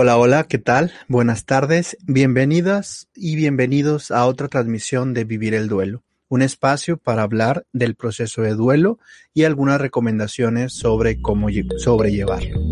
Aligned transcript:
Hola, 0.00 0.16
hola, 0.16 0.44
¿qué 0.44 0.58
tal? 0.58 0.92
Buenas 1.08 1.44
tardes, 1.44 1.96
bienvenidas 2.06 3.08
y 3.16 3.34
bienvenidos 3.34 4.12
a 4.12 4.26
otra 4.26 4.46
transmisión 4.46 5.12
de 5.12 5.24
Vivir 5.24 5.54
el 5.54 5.66
Duelo, 5.66 6.04
un 6.28 6.40
espacio 6.42 6.98
para 6.98 7.22
hablar 7.22 7.66
del 7.72 7.96
proceso 7.96 8.42
de 8.42 8.54
duelo 8.54 9.00
y 9.34 9.42
algunas 9.42 9.80
recomendaciones 9.80 10.72
sobre 10.72 11.20
cómo 11.20 11.48
sobrellevarlo. 11.78 12.67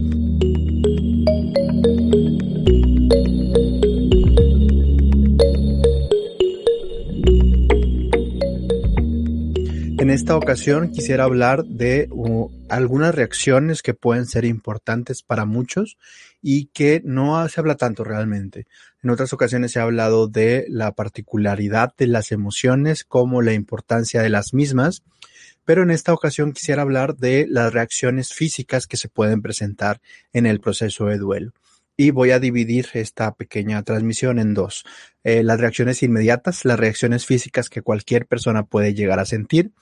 En 10.07 10.11
esta 10.11 10.37
ocasión 10.37 10.93
quisiera 10.93 11.25
hablar 11.25 11.65
de 11.65 12.09
algunas 12.69 13.13
reacciones 13.13 13.83
que 13.83 13.93
pueden 13.93 14.25
ser 14.27 14.45
importantes 14.45 15.25
para 15.25 15.47
muchos 15.47 15.99
y 16.41 16.67
que 16.67 17.03
no 17.05 17.49
se 17.49 17.59
habla 17.59 17.75
tanto 17.75 18.05
realmente. 18.05 18.69
En 19.03 19.11
otras 19.11 19.33
ocasiones 19.33 19.73
se 19.73 19.81
ha 19.81 19.83
hablado 19.83 20.29
de 20.29 20.65
la 20.69 20.93
particularidad 20.93 21.93
de 21.99 22.07
las 22.07 22.31
emociones 22.31 23.03
como 23.03 23.43
la 23.43 23.53
importancia 23.53 24.23
de 24.23 24.29
las 24.29 24.55
mismas, 24.55 25.03
pero 25.65 25.83
en 25.83 25.91
esta 25.91 26.15
ocasión 26.15 26.53
quisiera 26.53 26.83
hablar 26.83 27.17
de 27.17 27.49
las 27.51 27.73
reacciones 27.73 28.33
físicas 28.33 28.87
que 28.87 28.97
se 28.97 29.09
pueden 29.09 29.43
presentar 29.43 30.01
en 30.33 30.47
el 30.47 30.61
proceso 30.61 31.07
de 31.07 31.19
duelo. 31.19 31.53
Y 31.97 32.11
voy 32.11 32.31
a 32.31 32.39
dividir 32.39 32.89
esta 32.93 33.35
pequeña 33.35 33.83
transmisión 33.83 34.39
en 34.39 34.55
dos. 34.55 34.85
Eh, 35.25 35.43
las 35.43 35.59
reacciones 35.59 36.03
inmediatas, 36.03 36.65
las 36.65 36.79
reacciones 36.79 37.25
físicas 37.25 37.71
que 37.71 37.83
cualquier 37.83 38.27
persona 38.27 38.65
puede 38.65 38.95
llegar 38.95 39.19
a 39.19 39.25
sentir 39.25 39.73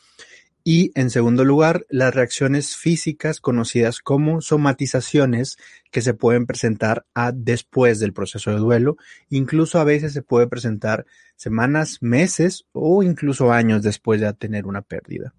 y, 0.67 0.93
en 0.95 1.11
segundo 1.11 1.45
lugar, 1.45 1.85
las 1.91 2.15
reacciones 2.15 2.75
físicas 2.75 3.39
conocidas 3.39 4.01
como 4.01 4.41
somatizaciones 4.41 5.59
que 5.91 6.01
se 6.01 6.15
pueden 6.15 6.47
presentar 6.47 7.05
a 7.15 7.33
después 7.33 8.01
del 8.01 8.15
proceso 8.15 8.51
de 8.51 8.57
duelo. 8.57 8.97
Incluso 9.29 9.79
a 9.79 9.85
veces 9.85 10.15
se 10.15 10.23
puede 10.23 10.47
presentar 10.47 11.05
semanas, 11.37 11.99
meses 12.01 12.65
o 12.73 13.03
incluso 13.03 13.53
años 13.53 13.83
después 13.83 14.23
de 14.23 14.33
tener 14.33 14.65
una 14.67 14.81
pérdida. 14.81 15.35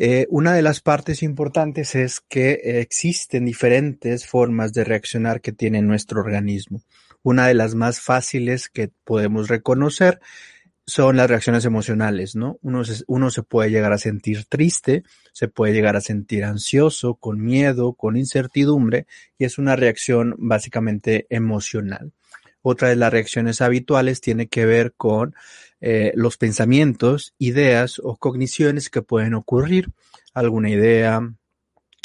Eh, 0.00 0.28
una 0.30 0.54
de 0.54 0.62
las 0.62 0.80
partes 0.80 1.24
importantes 1.24 1.96
es 1.96 2.20
que 2.20 2.52
existen 2.80 3.44
diferentes 3.44 4.28
formas 4.28 4.72
de 4.72 4.84
reaccionar 4.84 5.40
que 5.40 5.50
tiene 5.50 5.82
nuestro 5.82 6.20
organismo. 6.20 6.82
Una 7.24 7.48
de 7.48 7.54
las 7.54 7.74
más 7.74 8.00
fáciles 8.00 8.68
que 8.68 8.92
podemos 9.02 9.48
reconocer 9.48 10.20
son 10.86 11.16
las 11.16 11.28
reacciones 11.28 11.64
emocionales, 11.64 12.36
¿no? 12.36 12.60
Uno 12.62 13.30
se 13.30 13.42
puede 13.42 13.70
llegar 13.70 13.92
a 13.92 13.98
sentir 13.98 14.44
triste, 14.44 15.02
se 15.32 15.48
puede 15.48 15.74
llegar 15.74 15.96
a 15.96 16.00
sentir 16.00 16.44
ansioso, 16.44 17.16
con 17.16 17.42
miedo, 17.42 17.92
con 17.94 18.16
incertidumbre, 18.16 19.06
y 19.36 19.46
es 19.46 19.58
una 19.58 19.74
reacción 19.74 20.36
básicamente 20.38 21.26
emocional. 21.28 22.12
Otra 22.62 22.88
de 22.88 22.96
las 22.96 23.12
reacciones 23.12 23.60
habituales 23.60 24.20
tiene 24.20 24.48
que 24.48 24.66
ver 24.66 24.94
con 24.96 25.34
eh, 25.80 26.12
los 26.14 26.36
pensamientos, 26.36 27.34
ideas 27.38 28.00
o 28.02 28.16
cogniciones 28.16 28.90
que 28.90 29.02
pueden 29.02 29.34
ocurrir. 29.34 29.90
Alguna 30.34 30.70
idea, 30.70 31.20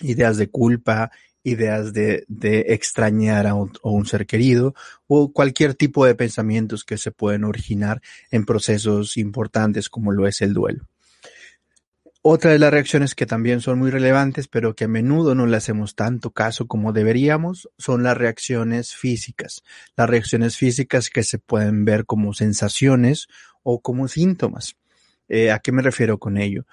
ideas 0.02 0.38
de 0.38 0.50
culpa, 0.50 1.12
ideas 1.44 1.94
de, 1.94 2.26
extrañar 2.68 3.48
a 3.48 3.54
un, 3.54 4.06
ser 4.06 4.26
querido 4.26 4.74
o 5.08 5.32
cualquier 5.34 5.76
tipo 5.76 6.06
de 6.06 6.16
pensamientos 6.16 6.84
que 6.84 6.98
se 6.98 7.12
pueden 7.12 7.44
originar 7.44 8.02
en 8.32 8.46
procesos 8.46 9.18
importantes 9.18 9.90
como 9.90 10.12
lo 10.12 10.28
es 10.28 10.42
el 10.42 10.54
duelo. 10.54 10.88
Otra 12.26 12.52
de 12.52 12.60
las 12.60 12.72
reacciones 12.72 13.16
que 13.16 13.26
también 13.26 13.60
son 13.60 13.80
muy 13.80 13.92
relevantes, 13.92 14.48
pero 14.48 14.76
que 14.76 14.86
a 14.86 14.88
menudo 14.88 15.36
no 15.36 15.46
le 15.46 15.58
hacemos 15.58 15.94
tanto 15.94 16.32
caso 16.32 16.68
como 16.68 16.94
deberíamos, 16.94 17.70
son 17.78 18.02
las 18.02 18.18
reacciones 18.18 18.96
físicas. 18.96 19.62
Las 19.98 20.10
reacciones 20.10 20.56
físicas 20.56 21.10
que 21.10 21.24
se 21.24 21.38
pueden 21.38 21.84
ver 21.84 22.06
como 22.06 22.34
sensaciones 22.34 23.28
o 23.62 23.82
como 23.82 24.08
síntomas. 24.08 24.78
Eh, 25.28 25.52
¿A 25.52 25.60
qué 25.60 25.74
me 25.74 25.82
refiero 25.82 26.18
con 26.18 26.38
ello? 26.38 26.66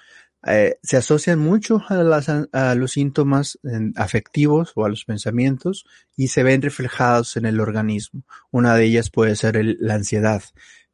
Eh, 0.47 0.79
se 0.85 0.97
asocian 0.97 1.41
mucho 1.41 1.83
a, 1.89 2.75
los 2.77 2.93
síntomas 2.93 3.59
afectivos 3.97 4.71
o 4.77 4.85
a 4.85 4.89
los 4.89 5.05
pensamientos 5.05 5.85
y 6.17 6.29
se 6.29 6.45
ven 6.45 6.63
reflejados 6.63 7.37
en 7.37 7.45
el 7.45 7.59
organismo. 7.59 8.23
Una 8.53 8.77
de 8.77 8.85
ellas 8.85 9.11
puede 9.11 9.35
ser 9.35 9.61
la 9.81 9.95
ansiedad, 9.95 10.45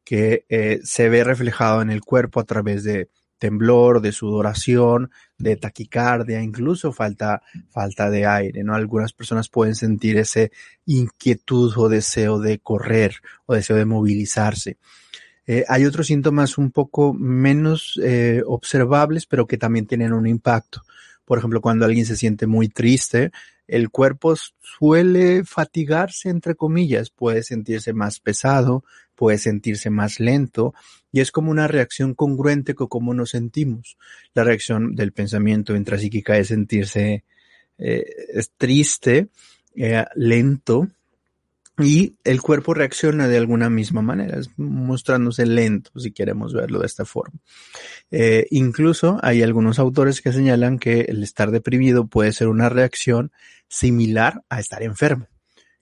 que 0.03 0.47
eh, 0.49 0.81
se 0.83 1.11
ve 1.11 1.25
reflejado 1.25 1.83
en 1.83 1.91
el 1.91 2.01
cuerpo 2.01 2.41
a 2.41 2.45
través 2.45 2.85
de 2.85 3.11
temblor, 3.39 4.01
de 4.01 4.13
sudoración, 4.13 5.11
de 5.39 5.57
taquicardia, 5.57 6.43
incluso 6.43 6.93
falta, 6.93 7.43
falta 7.71 8.11
de 8.11 8.27
aire, 8.27 8.65
¿no? 8.65 8.75
Algunas 8.75 9.13
personas 9.13 9.49
pueden 9.49 9.75
sentir 9.75 10.17
ese 10.19 10.53
inquietud 10.87 11.73
o 11.77 11.89
deseo 11.89 12.39
de 12.39 12.59
correr 12.59 13.17
o 13.47 13.55
deseo 13.55 13.77
de 13.77 13.85
movilizarse. 13.85 14.79
Eh, 15.47 15.65
hay 15.69 15.85
otros 15.85 16.09
síntomas 16.09 16.59
un 16.59 16.73
poco 16.73 17.15
menos 17.15 18.01
eh, 18.03 18.43
observables, 18.47 19.27
pero 19.27 19.47
que 19.47 19.59
también 19.59 19.87
tienen 19.87 20.13
un 20.13 20.27
impacto. 20.27 20.83
Por 21.25 21.39
ejemplo, 21.39 21.61
cuando 21.61 21.85
alguien 21.85 22.07
se 22.07 22.17
siente 22.17 22.47
muy 22.47 22.69
triste, 22.69 23.31
el 23.69 23.91
cuerpo 23.91 24.35
suele 24.61 25.45
fatigarse, 25.45 26.31
entre 26.31 26.55
comillas, 26.55 27.11
puede 27.11 27.43
sentirse 27.43 27.93
más 27.93 28.21
pesado, 28.21 28.85
puede 29.17 29.39
sentirse 29.39 29.91
más 29.91 30.21
lento, 30.21 30.75
y 31.11 31.21
es 31.21 31.33
como 31.33 31.51
una 31.51 31.67
reacción 31.67 32.15
congruente 32.15 32.75
con 32.75 32.87
cómo 32.87 33.15
nos 33.15 33.31
sentimos. 33.31 33.97
La 34.35 34.45
reacción 34.45 34.95
del 34.95 35.13
pensamiento 35.13 35.75
intrapsíquica 35.75 36.37
es 36.39 36.49
sentirse 36.49 37.25
eh, 37.79 38.05
es 38.29 38.51
triste, 38.57 39.29
eh, 39.75 40.05
lento, 40.15 40.89
y 41.79 42.17
el 42.25 42.41
cuerpo 42.41 42.73
reacciona 42.73 43.29
de 43.29 43.37
alguna 43.37 43.69
misma 43.69 44.01
manera, 44.01 44.41
mostrándose 44.57 45.45
lento, 45.45 45.91
si 45.99 46.11
queremos 46.11 46.55
verlo 46.55 46.81
de 46.81 46.87
esta 46.87 47.05
forma. 47.05 47.39
Eh, 48.11 48.47
incluso 48.51 49.19
hay 49.23 49.43
algunos 49.43 49.79
autores 49.79 50.23
que 50.23 50.33
señalan 50.33 50.79
que 50.79 51.03
el 51.03 51.23
estar 51.23 51.51
deprimido 51.51 52.07
puede 52.07 52.33
ser 52.33 52.49
una 52.49 52.71
reacción 52.71 53.31
similar 53.69 54.43
a 54.49 54.61
estar 54.61 54.83
enfermo. 54.83 55.27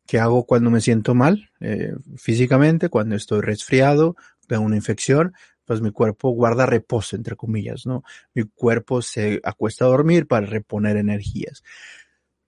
¿Qué 0.07 0.19
hago 0.19 0.45
cuando 0.45 0.71
me 0.71 0.81
siento 0.81 1.15
mal 1.15 1.51
eh, 1.61 1.95
físicamente? 2.17 2.89
Cuando 2.89 3.17
estoy 3.17 3.41
resfriado, 3.41 4.17
tengo 4.47 4.63
una 4.63 4.77
infección, 4.77 5.33
pues 5.65 5.81
mi 5.81 5.91
cuerpo 5.91 6.31
guarda 6.31 6.67
reposo, 6.67 7.17
entre 7.17 7.37
comillas, 7.37 7.87
¿no? 7.87 8.05
Mi 8.35 8.45
cuerpo 8.45 9.01
se 9.03 9.41
acuesta 9.45 9.85
a 9.87 9.89
dormir 9.89 10.27
para 10.27 10.47
reponer 10.47 10.97
energías. 10.97 11.63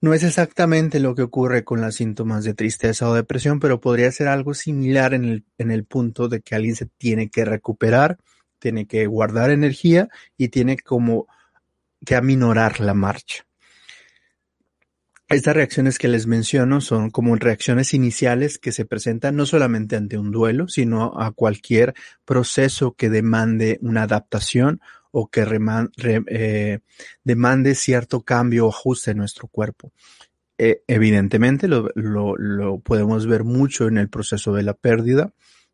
No 0.03 0.13
es 0.13 0.23
exactamente 0.23 1.01
lo 1.01 1.15
que 1.15 1.23
ocurre 1.23 1.65
con 1.65 1.81
los 1.81 1.95
síntomas 1.95 2.45
de 2.45 2.53
tristeza 2.53 3.09
o 3.09 3.15
depresión, 3.15 3.61
pero 3.61 3.81
podría 3.81 4.13
ser 4.13 4.29
algo 4.29 4.53
similar 4.53 5.15
en 5.15 5.25
el, 5.25 5.45
en 5.57 5.71
el 5.71 5.85
punto 5.85 6.29
de 6.29 6.43
que 6.43 6.55
alguien 6.55 6.77
se 6.77 6.87
tiene 6.87 7.31
que 7.31 7.47
recuperar, 7.47 8.19
tiene 8.59 8.87
que 8.87 9.07
guardar 9.07 9.51
energía 9.51 10.09
y 10.37 10.49
tiene 10.49 10.77
como 10.77 11.27
que 12.05 12.15
aminorar 12.15 12.81
la 12.81 12.95
marcha. 12.95 13.47
Estas 15.29 15.57
reacciones 15.57 15.99
que 15.99 16.07
les 16.07 16.29
menciono 16.29 16.81
son 16.81 17.11
como 17.11 17.35
reacciones 17.35 17.95
iniciales 17.95 18.59
que 18.59 18.71
se 18.71 18.85
presentan 18.85 19.35
no 19.35 19.45
solamente 19.45 19.97
ante 19.97 20.19
un 20.19 20.31
duelo, 20.31 20.69
sino 20.69 21.21
a 21.21 21.33
cualquier 21.33 21.95
proceso 22.25 22.93
que 22.93 23.11
demande 23.11 23.79
una 23.83 24.05
adaptación 24.05 24.81
o 25.11 25.29
que 25.29 25.45
eh, 26.29 26.79
demande 27.25 27.75
cierto 27.75 28.21
cambio 28.23 28.67
o 28.67 28.71
ajuste 28.71 29.11
en 29.11 29.19
nuestro 29.19 29.49
cuerpo. 29.49 29.91
Eh, 30.59 30.83
evidentemente 30.87 31.67
lo, 31.67 31.91
lo 31.97 32.79
podemos 32.79 33.27
ver 33.27 33.43
mucho 33.43 33.89
en 33.89 33.99
el 33.99 34.09
proceso 34.09 34.55
de 34.55 34.63
la 34.63 34.75
pérdida 34.75 35.33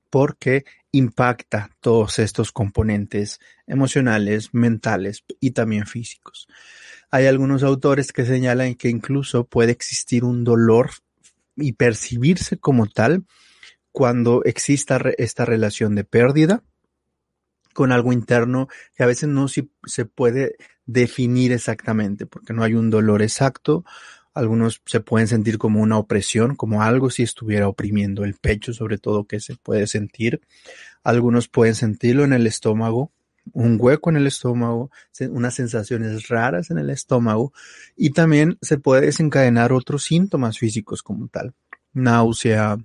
porque 0.09 0.65
impacta 0.93 1.71
todos 1.81 2.19
estos 2.19 2.53
componentes 2.53 3.39
emocionales, 3.67 4.55
mentales 4.55 5.25
y 5.41 5.51
también 5.51 5.87
físicos. 5.87 6.49
Hay 7.13 7.27
algunos 7.27 7.63
autores 7.63 8.11
que 8.11 8.25
señalan 8.25 8.75
que 8.75 8.89
incluso 8.89 9.45
puede 9.45 9.71
existir 9.71 10.25
un 10.25 10.45
dolor 10.45 10.91
y 11.55 11.73
percibirse 11.73 12.57
como 12.57 12.87
tal 12.87 13.27
cuando 13.93 14.43
exista 14.45 14.99
esta 15.19 15.45
relación 15.45 15.95
de 15.95 16.05
pérdida 16.05 16.65
con 17.75 17.93
algo 17.93 18.15
interno 18.15 18.69
que 18.95 19.03
a 19.03 19.07
veces 19.07 19.29
no 19.29 19.47
se 19.49 20.05
puede 20.07 20.57
definir 20.87 21.53
exactamente 21.53 22.25
porque 22.25 22.55
no 22.55 22.63
hay 22.63 22.75
un 22.75 22.89
dolor 22.89 23.21
exacto. 23.21 23.85
Algunos 24.33 24.81
se 24.87 25.01
pueden 25.01 25.29
sentir 25.29 25.59
como 25.59 25.83
una 25.83 25.99
opresión, 25.99 26.57
como 26.57 26.83
algo 26.83 27.11
si 27.11 27.23
estuviera 27.23 27.69
oprimiendo 27.69 28.25
el 28.25 28.35
pecho, 28.37 28.73
sobre 28.73 28.97
todo 28.97 29.27
que 29.27 29.39
se 29.39 29.57
puede 29.57 29.87
sentir. 29.87 30.41
Algunos 31.05 31.49
pueden 31.49 31.75
sentirlo 31.75 32.25
en 32.25 32.33
el 32.33 32.47
estómago, 32.47 33.13
un 33.53 33.77
hueco 33.81 34.11
en 34.11 34.17
el 34.17 34.27
estómago, 34.27 34.91
unas 35.31 35.55
sensaciones 35.55 36.29
raras 36.29 36.71
en 36.71 36.79
el 36.79 36.91
estómago 36.91 37.53
y 37.97 38.11
también 38.11 38.59
se 38.61 38.79
puede 38.79 39.07
desencadenar 39.07 39.73
otros 39.73 40.05
síntomas 40.05 40.59
físicos 40.59 41.03
como 41.03 41.29
tal. 41.29 41.53
Náusea, 41.93 42.79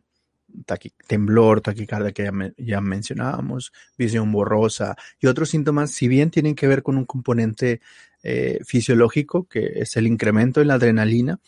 temblor, 1.07 1.61
taquicardia 1.61 2.11
que 2.11 2.53
ya, 2.57 2.81
mencionábamos, 2.81 3.71
visión 3.97 4.31
borrosa 4.31 4.95
y 5.19 5.27
otros 5.27 5.49
síntomas, 5.49 5.91
si 5.91 6.07
bien 6.07 6.31
tienen 6.31 6.55
que 6.55 6.67
ver 6.67 6.83
con 6.83 6.97
un 6.97 7.05
componente 7.05 7.81
eh, 8.23 8.59
fisiológico, 8.65 9.45
que 9.45 9.71
es 9.75 9.95
el 9.95 10.07
incremento 10.07 10.61
en 10.61 10.67
la 10.67 10.75
adrenalina, 10.75 11.39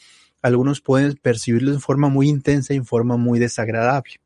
algunos 0.41 0.81
pueden 0.81 1.17
percibirlo 1.21 1.71
de 1.71 1.79
forma 1.79 2.09
muy 2.09 2.29
intensa 2.29 2.73
y 2.73 2.77
en 2.77 2.85
forma 2.85 3.17
muy 3.17 3.39
desagradable. 3.39 4.21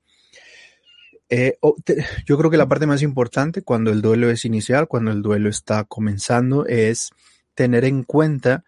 Eh, 1.30 1.58
yo 2.25 2.38
creo 2.38 2.52
que 2.52 2.58
la 2.58 2.68
parte 2.68 2.86
más 2.86 3.02
importante 3.02 3.62
cuando 3.64 3.92
el 3.92 4.02
duelo 4.02 4.30
es 4.30 4.46
inicial, 4.46 4.88
cuando 4.88 5.12
el 5.12 5.22
duelo 5.22 5.50
está 5.50 5.84
comenzando, 5.84 6.66
es 6.66 7.12
tener 7.56 7.86
en 7.86 8.04
cuenta 8.04 8.64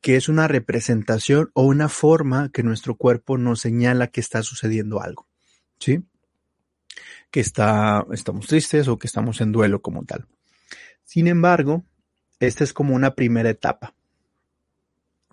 que 0.00 0.16
es 0.16 0.28
una 0.28 0.48
representación 0.48 1.50
o 1.54 1.62
una 1.62 1.88
forma 1.88 2.50
que 2.52 2.62
nuestro 2.62 2.96
cuerpo 2.96 3.38
nos 3.38 3.60
señala 3.60 4.08
que 4.08 4.20
está 4.20 4.42
sucediendo 4.42 5.00
algo, 5.00 5.26
¿sí? 5.78 6.02
Que 7.30 7.40
está, 7.40 8.06
estamos 8.12 8.46
tristes 8.46 8.88
o 8.88 8.98
que 8.98 9.06
estamos 9.06 9.40
en 9.40 9.52
duelo 9.52 9.82
como 9.82 10.04
tal. 10.04 10.26
Sin 11.04 11.28
embargo, 11.28 11.84
esta 12.40 12.64
es 12.64 12.72
como 12.72 12.94
una 12.94 13.14
primera 13.14 13.50
etapa, 13.50 13.94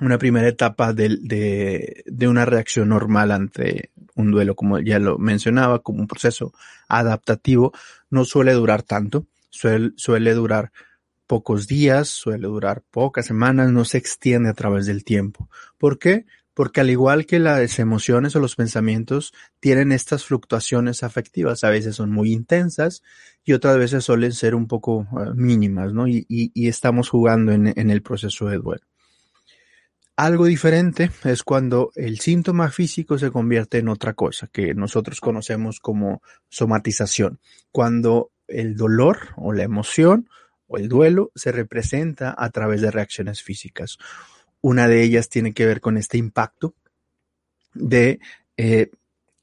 una 0.03 0.17
primera 0.17 0.47
etapa 0.47 0.93
de, 0.93 2.03
de, 2.05 2.27
una 2.27 2.45
reacción 2.45 2.89
normal 2.89 3.31
ante 3.31 3.91
un 4.15 4.31
duelo, 4.31 4.55
como 4.55 4.79
ya 4.79 4.99
lo 4.99 5.17
mencionaba, 5.17 5.79
como 5.79 6.01
un 6.01 6.07
proceso 6.07 6.53
adaptativo, 6.87 7.71
no 8.09 8.25
suele 8.25 8.53
durar 8.53 8.83
tanto, 8.83 9.27
suele, 9.49 9.91
suele 9.95 10.33
durar 10.33 10.71
pocos 11.25 11.67
días, 11.67 12.09
suele 12.09 12.47
durar 12.47 12.83
pocas 12.91 13.25
semanas, 13.25 13.71
no 13.71 13.85
se 13.85 13.97
extiende 13.97 14.49
a 14.49 14.53
través 14.53 14.85
del 14.85 15.03
tiempo. 15.03 15.49
¿Por 15.77 15.99
qué? 15.99 16.25
Porque 16.53 16.81
al 16.81 16.89
igual 16.89 17.25
que 17.25 17.39
las 17.39 17.79
emociones 17.79 18.35
o 18.35 18.39
los 18.39 18.55
pensamientos 18.55 19.33
tienen 19.59 19.91
estas 19.91 20.25
fluctuaciones 20.25 21.01
afectivas, 21.01 21.63
a 21.63 21.69
veces 21.69 21.95
son 21.95 22.11
muy 22.11 22.31
intensas 22.31 23.01
y 23.43 23.53
otras 23.53 23.77
veces 23.77 24.03
suelen 24.03 24.33
ser 24.33 24.53
un 24.53 24.67
poco 24.67 25.07
eh, 25.13 25.31
mínimas, 25.33 25.93
¿no? 25.93 26.07
Y, 26.07 26.25
estamos 26.67 27.09
jugando 27.09 27.51
en, 27.51 27.73
en 27.75 27.89
el 27.89 28.01
proceso 28.03 28.47
de 28.47 28.57
duelo. 28.57 28.92
Algo 30.15 30.45
diferente 30.45 31.09
es 31.23 31.41
cuando 31.41 31.91
el 31.95 32.19
síntoma 32.19 32.69
físico 32.69 33.17
se 33.17 33.31
convierte 33.31 33.79
en 33.79 33.89
otra 33.89 34.13
cosa 34.13 34.47
que 34.47 34.75
nosotros 34.75 35.19
conocemos 35.19 35.79
como 35.79 36.21
somatización. 36.49 37.39
Cuando 37.71 38.31
el 38.47 38.75
dolor 38.75 39.29
o 39.37 39.53
la 39.53 39.63
emoción 39.63 40.29
o 40.67 40.77
el 40.77 40.87
duelo 40.87 41.31
se 41.35 41.51
representa 41.51 42.35
a 42.37 42.49
través 42.49 42.81
de 42.81 42.91
reacciones 42.91 43.41
físicas. 43.41 43.97
Una 44.61 44.87
de 44.87 45.03
ellas 45.03 45.29
tiene 45.29 45.53
que 45.53 45.65
ver 45.65 45.81
con 45.81 45.97
este 45.97 46.17
impacto 46.17 46.75
de 47.73 48.19
eh, 48.55 48.91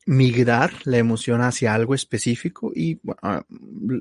migrar 0.07 0.73
la 0.85 0.99
emoción 0.99 1.43
hacia 1.43 1.75
algo 1.75 1.95
específico 1.95 2.73
y 2.75 3.01
ah, 3.23 3.45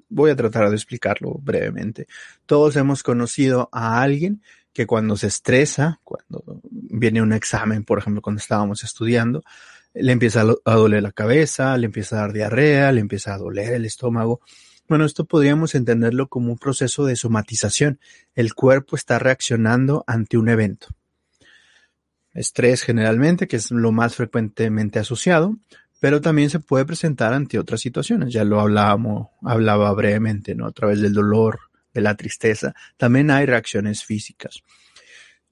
voy 0.10 0.31
a 0.31 0.36
tratar 0.36 0.69
de 0.69 0.75
explicarlo 0.75 1.33
brevemente. 1.42 2.07
Todos 2.45 2.75
hemos 2.75 3.04
conocido 3.04 3.69
a 3.71 4.01
alguien 4.01 4.42
que 4.74 4.86
cuando 4.86 5.18
se 5.18 5.27
estresa, 5.27 6.00
cuando 6.04 6.62
viene 6.69 7.21
un 7.21 7.33
examen, 7.33 7.83
por 7.83 8.00
ejemplo, 8.00 8.21
cuando 8.21 8.39
estábamos 8.39 8.83
estudiando, 8.83 9.44
le 9.94 10.12
empieza 10.12 10.42
a 10.42 10.75
doler 10.75 11.04
la 11.04 11.12
cabeza, 11.12 11.77
le 11.77 11.88
empieza 11.88 12.18
a 12.18 12.21
dar 12.21 12.33
diarrea, 12.33 12.92
le 12.92 13.01
empieza 13.01 13.33
a 13.33 13.38
doler 13.38 13.74
el 13.74 13.86
estómago 13.86 14.42
bueno, 14.89 15.06
esto 15.06 15.25
podríamos 15.25 15.75
entenderlo 15.75 16.30
como 16.30 16.51
un 16.51 16.57
proceso 16.57 17.06
de 17.06 17.16
somatización. 17.16 18.00
El 18.33 18.56
cuerpo 18.56 18.95
está 18.95 19.19
reaccionando 19.19 20.04
ante 20.07 20.36
un 20.36 20.50
evento. 20.50 20.88
Estrés 22.33 22.81
generalmente, 22.81 23.48
que 23.48 23.57
es 23.57 23.69
lo 23.69 23.92
más 23.92 24.16
frecuentemente 24.16 24.98
asociado, 24.98 25.56
pero 26.00 26.21
también 26.21 26.50
se 26.50 26.60
puede 26.60 26.86
presentar 26.86 27.33
ante 27.33 27.60
otras 27.60 27.81
situaciones. 27.81 28.33
Ya 28.33 28.44
lo 28.44 28.60
hablábamos, 28.60 29.27
hablaba 29.44 29.94
brevemente, 29.94 30.56
¿no? 30.56 30.66
A 30.66 30.71
través 30.71 31.00
del 31.01 31.13
dolor, 31.13 31.60
de 31.94 32.01
la 32.01 32.15
tristeza. 32.15 32.74
También 32.97 33.31
hay 33.31 33.45
reacciones 33.45 34.03
físicas. 34.03 34.63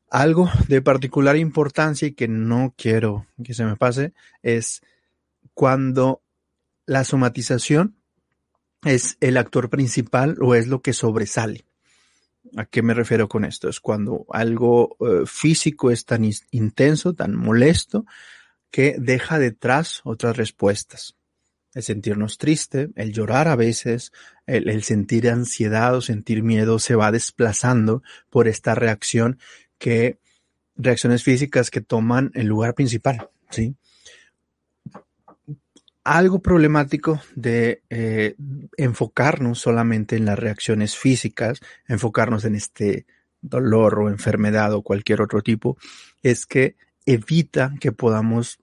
Algo 0.10 0.50
de 0.68 0.82
particular 0.82 1.36
importancia 1.36 2.08
y 2.08 2.14
que 2.14 2.28
no 2.28 2.74
quiero 2.78 3.28
que 3.44 3.54
se 3.54 3.66
me 3.66 3.76
pase 3.76 4.14
es 4.42 4.82
cuando 5.54 6.22
la 6.86 7.04
somatización 7.04 7.98
es 8.86 9.18
el 9.20 9.38
actor 9.38 9.70
principal 9.70 10.38
o 10.42 10.56
es 10.56 10.68
lo 10.68 10.82
que 10.82 10.94
sobresale. 10.94 11.66
¿A 12.56 12.66
qué 12.66 12.82
me 12.82 12.94
refiero 12.94 13.28
con 13.28 13.44
esto? 13.44 13.68
Es 13.68 13.82
cuando 13.82 14.26
algo 14.30 14.96
eh, 15.02 15.26
físico 15.26 15.92
es 15.92 16.06
tan 16.06 16.30
intenso, 16.52 17.14
tan 17.14 17.36
molesto, 17.36 18.06
que 18.72 18.96
deja 18.98 19.40
detrás 19.40 20.02
otras 20.06 20.38
respuestas. 20.38 21.17
El 21.78 21.84
sentirnos 21.84 22.40
triste, 22.40 22.90
el 22.96 23.14
llorar 23.14 23.48
a 23.48 23.56
veces, 23.56 24.12
el, 24.48 24.82
sentir 24.82 25.30
ansiedad 25.30 25.94
o 25.96 26.02
sentir 26.02 26.42
miedo 26.42 26.80
se 26.80 26.96
va 26.96 27.12
desplazando 27.12 28.02
por 28.32 28.48
esta 28.48 28.74
reacción 28.74 29.38
que, 29.78 30.18
reacciones 30.76 31.22
físicas 31.22 31.70
que 31.70 31.82
toman 31.82 32.32
el 32.34 32.48
lugar 32.48 32.74
principal, 32.74 33.30
¿sí? 33.52 33.76
algo 36.04 36.40
problemático 36.42 37.22
de 37.36 37.84
eh, 37.92 38.34
enfocarnos 38.78 39.60
solamente 39.60 40.16
en 40.16 40.26
las 40.26 40.40
reacciones 40.40 40.96
físicas, 40.96 41.60
enfocarnos 41.88 42.44
en 42.46 42.56
este 42.56 43.06
dolor 43.42 44.00
o 44.00 44.10
enfermedad 44.10 44.74
o 44.74 44.82
cualquier 44.82 45.22
otro 45.22 45.44
tipo, 45.44 45.78
es 46.24 46.48
que 46.48 46.76
evita 47.06 47.76
que 47.80 47.92
podamos 47.92 48.58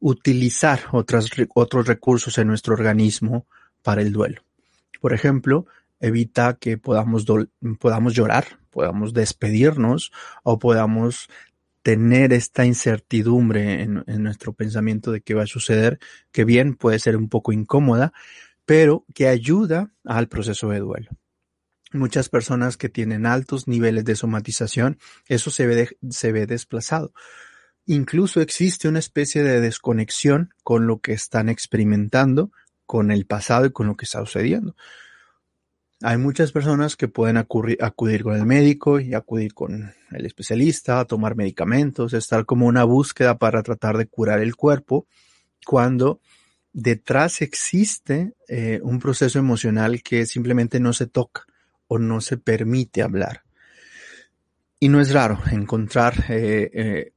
utilizar 0.00 0.80
otros 0.92 1.86
recursos 1.86 2.38
en 2.38 2.48
nuestro 2.48 2.74
organismo 2.74 3.46
para 3.82 4.02
el 4.02 4.12
duelo. 4.12 4.42
Por 5.00 5.12
ejemplo, 5.12 5.66
evita 6.00 6.54
que 6.54 6.78
podamos, 6.78 7.24
podamos 7.78 8.14
llorar, 8.14 8.58
podamos 8.70 9.14
despedirnos 9.14 10.12
o 10.42 10.58
podamos 10.58 11.28
tener 11.82 12.32
esta 12.32 12.66
incertidumbre 12.66 13.82
en, 13.82 14.04
nuestro 14.22 14.52
pensamiento 14.52 15.12
de 15.12 15.20
qué 15.20 15.34
va 15.34 15.44
a 15.44 15.46
suceder, 15.46 16.00
que 16.32 16.44
bien 16.44 16.74
puede 16.74 16.98
ser 16.98 17.16
un 17.16 17.28
poco 17.28 17.52
incómoda, 17.52 18.12
pero 18.64 19.04
que 19.14 19.28
ayuda 19.28 19.92
al 20.04 20.26
proceso 20.26 20.70
de 20.70 20.80
duelo. 20.80 21.10
Muchas 21.92 22.28
personas 22.28 22.76
que 22.76 22.88
tienen 22.88 23.24
altos 23.24 23.68
niveles 23.68 24.04
de 24.04 24.16
somatización, 24.16 24.98
eso 25.28 25.52
se 25.52 25.66
ve, 25.66 25.96
se 26.10 26.32
ve 26.32 26.46
desplazado. 26.46 27.12
Incluso 27.86 28.40
existe 28.40 28.88
una 28.88 28.98
especie 28.98 29.42
de 29.42 29.60
desconexión 29.60 30.52
con 30.64 30.86
lo 30.86 30.98
que 30.98 31.12
están 31.12 31.48
experimentando, 31.48 32.50
con 32.84 33.10
el 33.10 33.26
pasado 33.26 33.66
y 33.66 33.72
con 33.72 33.86
lo 33.86 33.96
que 33.96 34.04
está 34.04 34.20
sucediendo. 34.20 34.74
Hay 36.02 36.18
muchas 36.18 36.52
personas 36.52 36.96
que 36.96 37.08
pueden 37.08 37.38
acudir 37.38 38.22
con 38.22 38.34
el 38.34 38.44
médico 38.44 39.00
y 39.00 39.14
acudir 39.14 39.54
con 39.54 39.94
el 40.10 40.26
especialista, 40.26 41.00
a 41.00 41.04
tomar 41.06 41.36
medicamentos, 41.36 42.12
estar 42.12 42.44
como 42.44 42.66
una 42.66 42.84
búsqueda 42.84 43.38
para 43.38 43.62
tratar 43.62 43.96
de 43.96 44.06
curar 44.06 44.40
el 44.40 44.56
cuerpo, 44.56 45.06
cuando 45.64 46.20
detrás 46.72 47.40
existe 47.40 48.34
eh, 48.48 48.80
un 48.82 48.98
proceso 48.98 49.38
emocional 49.38 50.02
que 50.02 50.26
simplemente 50.26 50.80
no 50.80 50.92
se 50.92 51.06
toca 51.06 51.46
o 51.86 51.98
no 51.98 52.20
se 52.20 52.36
permite 52.36 53.02
hablar. 53.02 53.44
Y 54.78 54.90
no 54.90 55.00
es 55.00 55.14
raro 55.14 55.40
encontrar 55.50 56.26
eh, 56.28 56.70
eh, 56.74 57.12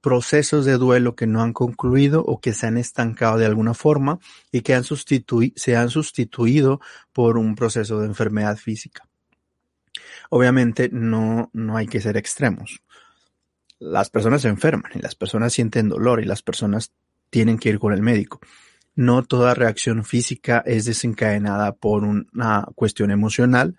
procesos 0.00 0.64
de 0.64 0.78
duelo 0.78 1.14
que 1.14 1.26
no 1.26 1.42
han 1.42 1.52
concluido 1.52 2.22
o 2.24 2.40
que 2.40 2.52
se 2.52 2.66
han 2.66 2.76
estancado 2.76 3.38
de 3.38 3.46
alguna 3.46 3.74
forma 3.74 4.18
y 4.52 4.60
que 4.60 4.74
han 4.74 4.84
se 4.84 5.76
han 5.76 5.90
sustituido 5.90 6.80
por 7.12 7.38
un 7.38 7.54
proceso 7.54 8.00
de 8.00 8.06
enfermedad 8.06 8.56
física. 8.56 9.08
Obviamente 10.30 10.90
no, 10.92 11.50
no 11.52 11.76
hay 11.76 11.86
que 11.86 12.00
ser 12.00 12.16
extremos. 12.16 12.82
Las 13.78 14.10
personas 14.10 14.42
se 14.42 14.48
enferman 14.48 14.90
y 14.94 14.98
las 14.98 15.14
personas 15.14 15.52
sienten 15.52 15.88
dolor 15.88 16.20
y 16.20 16.24
las 16.24 16.42
personas 16.42 16.92
tienen 17.30 17.58
que 17.58 17.70
ir 17.70 17.78
con 17.78 17.92
el 17.92 18.02
médico. 18.02 18.40
No 18.94 19.22
toda 19.22 19.54
reacción 19.54 20.04
física 20.04 20.62
es 20.66 20.84
desencadenada 20.84 21.72
por 21.72 22.04
una 22.04 22.66
cuestión 22.74 23.10
emocional, 23.10 23.76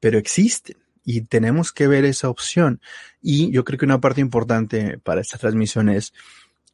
pero 0.00 0.18
existen 0.18 0.76
y 1.16 1.22
tenemos 1.22 1.72
que 1.72 1.88
ver 1.88 2.04
esa 2.04 2.28
opción. 2.28 2.80
Y 3.20 3.50
yo 3.50 3.64
creo 3.64 3.78
que 3.78 3.84
una 3.84 4.00
parte 4.00 4.20
importante 4.20 4.98
para 4.98 5.20
esta 5.20 5.38
transmisión 5.38 5.88
es 5.88 6.12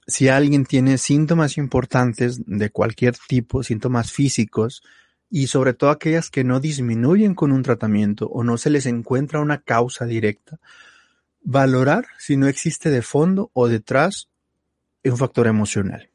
si 0.06 0.28
alguien 0.28 0.66
tiene 0.66 0.98
síntomas 0.98 1.58
importantes 1.58 2.40
de 2.46 2.70
cualquier 2.70 3.16
tipo, 3.28 3.62
síntomas 3.62 4.12
físicos, 4.12 4.82
y 5.28 5.48
sobre 5.48 5.74
todo 5.74 5.90
aquellas 5.90 6.30
que 6.30 6.44
no 6.44 6.60
disminuyen 6.60 7.34
con 7.34 7.50
un 7.50 7.62
tratamiento 7.62 8.28
o 8.28 8.44
no 8.44 8.58
se 8.58 8.70
les 8.70 8.86
encuentra 8.86 9.40
una 9.40 9.60
causa 9.60 10.04
directa, 10.04 10.60
valorar 11.42 12.06
si 12.18 12.36
no 12.36 12.46
existe 12.46 12.90
de 12.90 13.02
fondo 13.02 13.50
o 13.52 13.68
detrás 13.68 14.28
un 15.04 15.16
factor 15.16 15.46
emocional. 15.46 16.10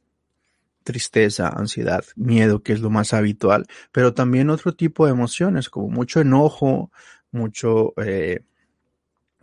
Tristeza, 0.84 1.50
ansiedad, 1.50 2.04
miedo, 2.16 2.64
que 2.64 2.74
es 2.74 2.80
lo 2.80 2.90
más 2.90 3.14
habitual, 3.14 3.68
pero 3.92 4.14
también 4.14 4.50
otro 4.50 4.74
tipo 4.74 5.06
de 5.06 5.12
emociones 5.12 5.70
como 5.70 5.90
mucho 5.90 6.22
enojo, 6.22 6.92
mucho, 7.32 7.94
eh, 7.98 8.42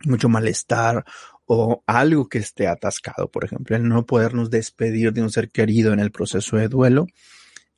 mucho 0.05 0.29
malestar 0.29 1.03
o 1.45 1.83
algo 1.87 2.29
que 2.29 2.37
esté 2.37 2.67
atascado, 2.67 3.29
por 3.29 3.43
ejemplo, 3.43 3.75
el 3.75 3.87
no 3.87 4.05
podernos 4.05 4.49
despedir 4.49 5.13
de 5.13 5.21
un 5.21 5.31
ser 5.31 5.49
querido 5.49 5.93
en 5.93 5.99
el 5.99 6.11
proceso 6.11 6.57
de 6.57 6.67
duelo, 6.67 7.07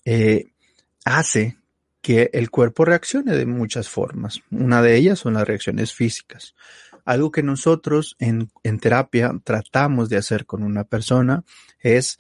eh, 0.04 0.52
hace 1.06 1.58
que 2.02 2.30
el 2.34 2.50
cuerpo 2.50 2.84
reaccione 2.84 3.36
de 3.36 3.46
muchas 3.46 3.88
formas. 3.88 4.42
Una 4.50 4.82
de 4.82 4.98
ellas 4.98 5.20
son 5.20 5.36
las 5.36 5.48
reacciones 5.48 5.94
físicas. 5.94 6.56
Algo 7.06 7.32
que 7.32 7.44
nosotros 7.44 8.16
en, 8.20 8.52
en 8.64 8.80
terapia 8.80 9.32
tratamos 9.44 10.10
de 10.10 10.18
hacer 10.18 10.46
con 10.46 10.64
una 10.64 10.84
persona 10.84 11.44
es 11.80 12.18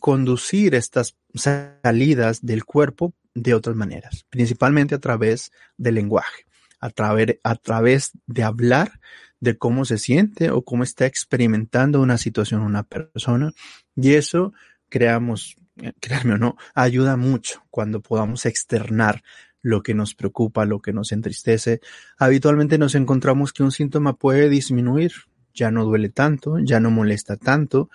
conducir 0.00 0.74
estas 0.74 1.16
salidas 1.34 2.44
del 2.44 2.64
cuerpo 2.64 3.14
de 3.34 3.54
otras 3.54 3.76
maneras, 3.76 4.24
principalmente 4.30 4.94
a 4.94 5.00
través 5.00 5.52
del 5.76 5.96
lenguaje, 5.96 6.46
a, 6.84 6.90
través, 6.90 7.38
a 7.42 7.56
través 7.56 8.12
de 8.26 8.42
hablar 8.42 9.00
de 9.40 9.56
cómo 9.56 9.86
se 9.86 9.96
siente 9.96 10.50
o 10.50 10.62
cómo 10.62 10.84
está 10.84 11.06
experimentando 11.06 12.02
una 12.02 12.18
situación 12.18 12.60
una 12.60 12.82
persona. 12.82 13.52
Y 13.96 14.14
eso, 14.14 14.52
creamos, 14.90 15.56
eh, 15.80 15.94
créanme 16.00 16.34
o 16.34 16.38
no, 16.38 16.56
ayuda 16.74 17.16
mucho 17.16 17.62
cuando 17.70 18.02
podamos 18.02 18.44
externar 18.44 19.22
lo 19.62 19.82
que 19.82 19.94
nos 19.94 20.14
preocupa, 20.14 20.66
lo 20.66 20.80
que 20.80 20.92
nos 20.92 21.12
entristece. 21.12 21.80
Habitualmente 22.18 22.76
nos 22.76 22.94
encontramos 22.94 23.54
que 23.54 23.62
un 23.62 23.72
síntoma 23.72 24.16
puede 24.18 24.50
disminuir, 24.50 25.12
ya 25.54 25.70
no 25.70 25.86
duele 25.86 26.10
tanto, 26.10 26.58
ya 26.58 26.80
no 26.80 26.90
molesta 26.90 27.38
tanto, 27.38 27.88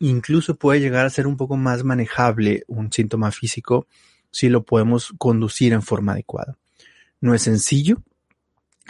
incluso 0.00 0.56
puede 0.56 0.80
llegar 0.80 1.06
a 1.06 1.10
ser 1.10 1.28
un 1.28 1.36
poco 1.36 1.56
más 1.56 1.84
manejable 1.84 2.64
un 2.66 2.92
síntoma 2.92 3.30
físico 3.30 3.86
si 4.32 4.48
lo 4.48 4.64
podemos 4.64 5.14
conducir 5.16 5.72
en 5.72 5.82
forma 5.82 6.12
adecuada. 6.12 6.58
No 7.20 7.34
es 7.34 7.42
sencillo, 7.42 8.02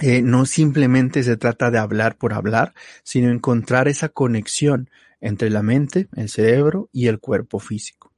eh, 0.02 0.20
no 0.20 0.44
simplemente 0.44 1.22
se 1.22 1.38
trata 1.38 1.70
de 1.70 1.78
hablar 1.78 2.18
por 2.18 2.34
hablar, 2.34 2.74
sino 3.02 3.30
encontrar 3.30 3.88
esa 3.88 4.10
conexión 4.10 4.90
entre 5.22 5.48
la 5.48 5.62
mente, 5.62 6.08
el 6.16 6.28
cerebro 6.28 6.90
y 6.92 7.06
el 7.06 7.18
cuerpo 7.18 7.58
físico. 7.60 8.12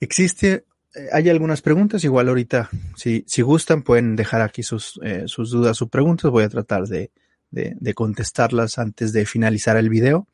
Existe, 0.00 0.64
eh, 0.96 1.08
hay 1.12 1.28
algunas 1.28 1.62
preguntas, 1.62 2.02
igual 2.02 2.28
ahorita, 2.28 2.70
si, 2.96 3.24
si 3.28 3.42
gustan, 3.42 3.82
pueden 3.82 4.16
dejar 4.16 4.42
aquí 4.42 4.64
sus, 4.64 4.98
eh, 5.04 5.24
sus 5.26 5.50
dudas 5.52 5.80
o 5.80 5.88
preguntas, 5.88 6.30
voy 6.30 6.42
a 6.42 6.48
tratar 6.48 6.88
de, 6.88 7.12
de, 7.52 7.76
de, 7.78 7.94
contestarlas 7.94 8.78
antes 8.78 9.12
de 9.12 9.26
finalizar 9.26 9.76
el 9.76 9.88
video, 9.88 10.26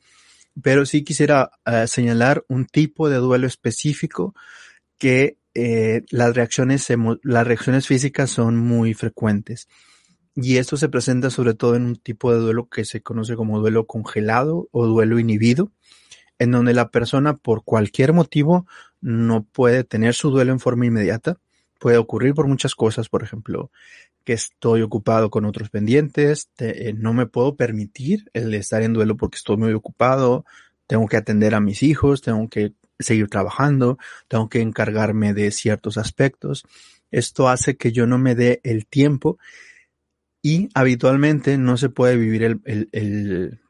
pero 0.63 0.87
sí 0.87 1.03
quisiera 1.03 1.51
señalar 1.87 2.45
un 2.49 2.65
tipo 2.65 3.11
de 3.11 3.17
duelo 3.17 3.47
específico 3.47 4.35
que 4.99 5.37
las 6.11 6.35
reacciones, 6.35 6.87
las 7.23 7.47
reacciones 7.47 7.89
físicas 7.89 8.31
son 8.31 8.57
muy 8.57 8.95
frecuentes. 8.95 9.69
Y 10.37 10.57
esto 10.57 10.77
se 10.77 10.89
presenta 10.89 11.31
sobre 11.31 11.55
todo 11.55 11.77
en 11.77 11.85
un 11.85 11.97
tipo 11.97 12.33
de 12.33 12.39
duelo 12.39 12.69
que 12.69 12.85
se 12.85 13.03
conoce 13.03 13.37
como 13.37 13.61
duelo 13.61 13.87
congelado 13.87 14.69
o 14.73 14.87
duelo 14.87 15.19
inhibido, 15.19 15.71
en 16.39 16.51
donde 16.51 16.75
la 16.75 16.91
persona 16.91 17.37
por 17.37 17.63
cualquier 17.63 18.13
motivo 18.13 18.67
no 19.01 19.45
puede 19.45 19.85
tener 19.85 20.15
su 20.15 20.31
duelo 20.31 20.53
en 20.53 20.61
forma 20.61 20.87
inmediata. 20.87 21.39
Puede 21.79 21.99
ocurrir 21.99 22.35
por 22.35 22.49
muchas 22.49 22.75
cosas, 22.75 23.09
por 23.09 23.23
ejemplo, 23.23 23.71
que 24.25 24.33
estoy 24.33 24.83
ocupado 24.83 25.31
con 25.31 25.45
otros 25.45 25.71
pendientes, 25.71 26.49
eh, 26.59 26.95
no 26.97 27.13
me 27.13 27.27
puedo 27.27 27.57
permitir 27.57 28.31
el 28.33 28.55
estar 28.55 28.83
en 28.83 28.95
duelo 28.95 29.17
porque 29.17 29.37
estoy 29.37 29.59
muy 29.59 29.73
ocupado, 29.73 30.45
tengo 30.87 31.07
que 31.07 31.19
atender 31.19 31.55
a 31.55 31.61
mis 31.61 31.83
hijos, 31.83 32.23
tengo 32.23 32.49
que 32.49 32.73
seguir 32.99 33.29
trabajando, 33.29 33.99
tengo 34.29 34.49
que 34.49 34.61
encargarme 34.61 35.35
de 35.35 35.51
ciertos 35.51 35.99
aspectos. 35.99 36.65
Esto 37.11 37.49
hace 37.49 37.77
que 37.77 37.93
yo 37.93 38.07
no 38.07 38.19
me 38.19 38.35
dé 38.35 38.61
el 38.65 38.87
tiempo 38.87 39.39
y 40.45 40.69
habitualmente 40.75 41.57
no 41.57 41.79
se 41.79 41.89
puede 41.89 42.19
vivir 42.19 42.43
el, 42.43 42.61
el, 42.67 43.61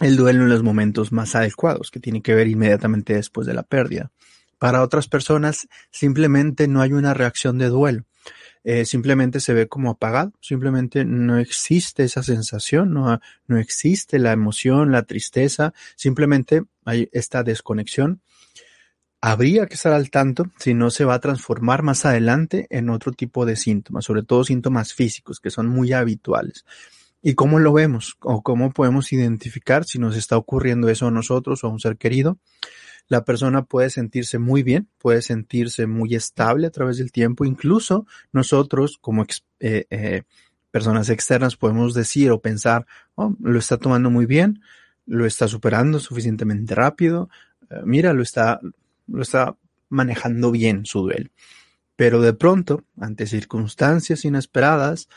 el, 0.00 0.16
duelo 0.16 0.44
en 0.44 0.48
los 0.48 0.62
momentos 0.62 1.12
más 1.12 1.34
adecuados, 1.34 1.90
que 1.90 2.00
tiene 2.00 2.22
que 2.22 2.34
ver 2.34 2.48
inmediatamente 2.48 3.12
después 3.12 3.46
de 3.46 3.52
la 3.52 3.62
pérdida. 3.62 4.10
Para 4.58 4.82
otras 4.82 5.06
personas 5.06 5.68
simplemente 5.90 6.66
no 6.66 6.80
hay 6.80 6.94
una 6.94 7.12
reacción 7.12 7.58
de 7.58 7.68
duelo. 7.68 8.06
Eh, 8.64 8.86
simplemente 8.86 9.38
se 9.38 9.52
ve 9.52 9.68
como 9.68 9.90
apagado, 9.90 10.32
simplemente 10.40 11.04
no 11.04 11.38
existe 11.38 12.04
esa 12.04 12.22
sensación, 12.22 12.94
no, 12.94 13.20
no 13.46 13.58
existe 13.58 14.18
la 14.18 14.32
emoción, 14.32 14.90
la 14.90 15.02
tristeza, 15.02 15.74
simplemente 15.94 16.62
hay 16.86 17.10
esta 17.12 17.42
desconexión 17.42 18.22
Habría 19.20 19.66
que 19.66 19.74
estar 19.74 19.92
al 19.92 20.10
tanto 20.10 20.44
si 20.58 20.74
no 20.74 20.90
se 20.90 21.04
va 21.04 21.14
a 21.14 21.20
transformar 21.20 21.82
más 21.82 22.06
adelante 22.06 22.66
en 22.70 22.88
otro 22.88 23.12
tipo 23.12 23.46
de 23.46 23.56
síntomas, 23.56 24.04
sobre 24.04 24.22
todo 24.22 24.44
síntomas 24.44 24.94
físicos 24.94 25.40
que 25.40 25.50
son 25.50 25.66
muy 25.66 25.92
habituales. 25.92 26.64
¿Y 27.20 27.34
cómo 27.34 27.58
lo 27.58 27.72
vemos? 27.72 28.16
¿O 28.20 28.42
cómo 28.42 28.70
podemos 28.70 29.12
identificar 29.12 29.84
si 29.84 29.98
nos 29.98 30.16
está 30.16 30.36
ocurriendo 30.36 30.88
eso 30.88 31.08
a 31.08 31.10
nosotros 31.10 31.64
o 31.64 31.66
a 31.66 31.70
un 31.70 31.80
ser 31.80 31.96
querido? 31.96 32.38
La 33.08 33.24
persona 33.24 33.64
puede 33.64 33.90
sentirse 33.90 34.38
muy 34.38 34.62
bien, 34.62 34.88
puede 34.98 35.22
sentirse 35.22 35.86
muy 35.86 36.14
estable 36.14 36.68
a 36.68 36.70
través 36.70 36.98
del 36.98 37.10
tiempo. 37.10 37.44
Incluso 37.44 38.06
nosotros 38.32 38.98
como 39.00 39.24
eh, 39.58 39.86
eh, 39.90 40.22
personas 40.70 41.08
externas 41.08 41.56
podemos 41.56 41.94
decir 41.94 42.30
o 42.30 42.40
pensar, 42.40 42.86
oh, 43.16 43.34
lo 43.40 43.58
está 43.58 43.78
tomando 43.78 44.10
muy 44.10 44.26
bien, 44.26 44.60
lo 45.06 45.26
está 45.26 45.48
superando 45.48 45.98
suficientemente 45.98 46.74
rápido, 46.74 47.30
eh, 47.70 47.80
mira, 47.84 48.12
lo 48.12 48.22
está, 48.22 48.60
lo 49.08 49.22
está 49.22 49.56
manejando 49.88 50.50
bien 50.50 50.86
su 50.86 51.00
duelo. 51.00 51.30
Pero 51.96 52.20
de 52.20 52.32
pronto, 52.32 52.84
ante 53.00 53.26
circunstancias 53.26 54.24
inesperadas, 54.24 55.08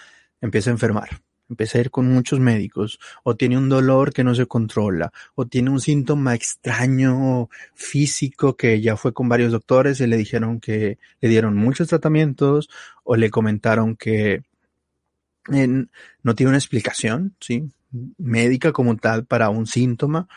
empieza 0.41 0.71
a 0.71 0.73
enfermar, 0.73 1.21
empieza 1.47 1.77
a 1.77 1.81
ir 1.81 1.91
con 1.91 2.07
muchos 2.07 2.39
médicos, 2.39 2.99
o 3.23 3.35
tiene 3.35 3.57
un 3.57 3.69
dolor 3.69 4.13
que 4.13 4.23
no 4.23 4.33
se 4.33 4.47
controla, 4.47 5.11
o 5.35 5.45
tiene 5.45 5.69
un 5.69 5.79
síntoma 5.79 6.33
extraño 6.33 7.49
físico 7.75 8.55
que 8.55 8.81
ya 8.81 8.97
fue 8.97 9.13
con 9.13 9.29
varios 9.29 9.51
doctores 9.51 9.99
y 10.01 10.07
le 10.07 10.17
dijeron 10.17 10.59
que 10.59 10.97
le 11.19 11.29
dieron 11.29 11.55
muchos 11.55 11.89
tratamientos, 11.89 12.69
o 13.03 13.15
le 13.15 13.29
comentaron 13.29 13.95
que 13.95 14.43
no 15.49 16.35
tiene 16.35 16.49
una 16.49 16.57
explicación, 16.57 17.35
¿sí? 17.39 17.69
médica 18.17 18.71
como 18.71 18.95
tal 18.95 19.25
para 19.25 19.49
un 19.49 19.67
síntoma, 19.67 20.27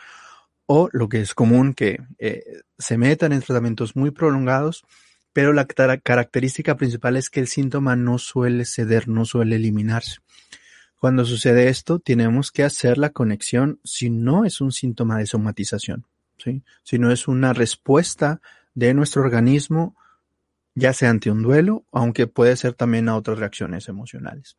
o 0.67 0.89
lo 0.91 1.09
que 1.09 1.21
es 1.21 1.33
común 1.33 1.73
que 1.73 2.01
eh, 2.17 2.43
se 2.77 2.97
metan 2.97 3.31
en 3.31 3.41
tratamientos 3.41 3.95
muy 3.95 4.11
prolongados, 4.11 4.83
pero 5.33 5.53
la 5.53 5.65
característica 5.65 6.77
principal 6.77 7.17
es 7.17 7.29
que 7.29 7.41
el 7.41 7.47
síntoma 7.47 7.95
no 7.95 8.17
suele 8.17 8.65
ceder, 8.65 9.07
no 9.07 9.25
suele 9.25 9.57
eliminarse. 9.57 10.19
Cuando 10.97 11.25
sucede 11.25 11.67
esto, 11.67 11.99
tenemos 11.99 12.51
que 12.51 12.63
hacer 12.63 12.97
la 12.97 13.09
conexión 13.09 13.79
si 13.83 14.09
no 14.09 14.45
es 14.45 14.61
un 14.61 14.71
síntoma 14.71 15.17
de 15.17 15.25
somatización, 15.25 16.05
si 16.83 16.99
no 16.99 17.11
es 17.11 17.27
una 17.27 17.53
respuesta 17.53 18.41
de 18.73 18.93
nuestro 18.93 19.21
organismo, 19.21 19.95
ya 20.73 20.93
sea 20.93 21.09
ante 21.09 21.31
un 21.31 21.43
duelo, 21.43 21.85
aunque 21.91 22.27
puede 22.27 22.55
ser 22.55 22.73
también 22.73 23.09
a 23.09 23.15
otras 23.15 23.37
reacciones 23.37 23.87
emocionales. 23.87 24.57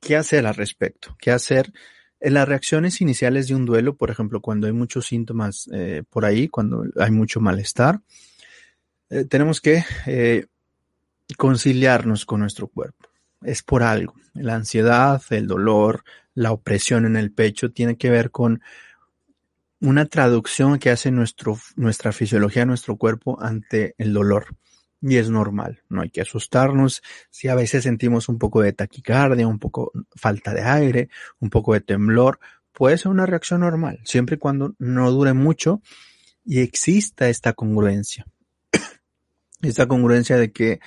¿Qué 0.00 0.16
hacer 0.16 0.46
al 0.46 0.54
respecto? 0.54 1.16
¿Qué 1.20 1.30
hacer? 1.30 1.72
En 2.20 2.34
las 2.34 2.48
reacciones 2.48 3.00
iniciales 3.00 3.48
de 3.48 3.54
un 3.54 3.64
duelo, 3.64 3.96
por 3.96 4.10
ejemplo, 4.10 4.40
cuando 4.40 4.66
hay 4.66 4.72
muchos 4.72 5.06
síntomas 5.06 5.68
eh, 5.72 6.02
por 6.10 6.24
ahí, 6.24 6.48
cuando 6.48 6.84
hay 6.98 7.10
mucho 7.10 7.40
malestar, 7.40 8.00
eh, 9.10 9.24
tenemos 9.24 9.60
que 9.60 9.84
eh, 10.06 10.46
conciliarnos 11.36 12.26
con 12.26 12.40
nuestro 12.40 12.66
cuerpo. 12.66 13.08
Es 13.42 13.62
por 13.62 13.84
algo. 13.84 14.14
La 14.34 14.56
ansiedad, 14.56 15.22
el 15.30 15.46
dolor, 15.46 16.02
la 16.34 16.50
opresión 16.50 17.06
en 17.06 17.16
el 17.16 17.30
pecho 17.30 17.70
tiene 17.70 17.96
que 17.96 18.10
ver 18.10 18.30
con 18.32 18.62
una 19.80 20.06
traducción 20.06 20.80
que 20.80 20.90
hace 20.90 21.12
nuestra 21.12 22.12
fisiología, 22.12 22.66
nuestro 22.66 22.96
cuerpo 22.96 23.40
ante 23.40 23.94
el 23.96 24.12
dolor 24.12 24.56
y 25.00 25.16
es 25.16 25.30
normal, 25.30 25.82
no 25.88 26.02
hay 26.02 26.10
que 26.10 26.20
asustarnos. 26.20 27.02
Si 27.30 27.48
a 27.48 27.54
veces 27.54 27.84
sentimos 27.84 28.28
un 28.28 28.38
poco 28.38 28.62
de 28.62 28.72
taquicardia, 28.72 29.46
un 29.46 29.58
poco 29.58 29.92
falta 30.14 30.52
de 30.52 30.62
aire, 30.62 31.08
un 31.40 31.50
poco 31.50 31.74
de 31.74 31.80
temblor, 31.80 32.40
puede 32.72 32.98
ser 32.98 33.08
una 33.08 33.26
reacción 33.26 33.60
normal, 33.60 34.00
siempre 34.04 34.36
y 34.36 34.38
cuando 34.38 34.74
no 34.78 35.10
dure 35.10 35.32
mucho 35.32 35.82
y 36.44 36.60
exista 36.60 37.28
esta 37.28 37.52
congruencia. 37.52 38.26
esta 39.62 39.86
congruencia 39.86 40.36
de 40.36 40.52
que 40.52 40.80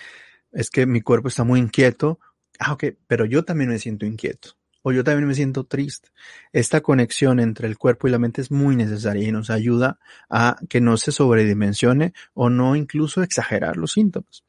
es 0.51 0.70
que 0.70 0.86
mi 0.86 1.01
cuerpo 1.01 1.30
está 1.30 1.44
muy 1.44 1.60
inquieto, 1.60 2.20
ah, 2.60 2.74
ok, 2.74 2.86
pero 3.08 3.25
yo 3.25 3.44
también 3.44 3.70
me 3.70 3.80
siento 3.80 4.06
inquieto 4.06 4.61
o 4.82 4.92
yo 4.92 5.04
también 5.04 5.28
me 5.28 5.36
siento 5.36 5.64
triste. 5.66 6.10
Esta 6.52 6.82
conexión 6.82 7.40
entre 7.40 7.68
el 7.68 7.78
cuerpo 7.78 8.08
y 8.08 8.12
la 8.12 8.20
mente 8.20 8.42
es 8.42 8.52
muy 8.52 8.76
necesaria 8.76 9.28
y 9.28 9.32
nos 9.32 9.50
ayuda 9.50 10.00
a 10.30 10.58
que 10.70 10.82
no 10.82 10.98
se 10.98 11.12
sobredimensione 11.12 12.14
o 12.34 12.50
no 12.50 12.76
incluso 12.76 13.24
exagerar 13.24 13.78
los 13.78 13.92
síntomas. 13.92 14.44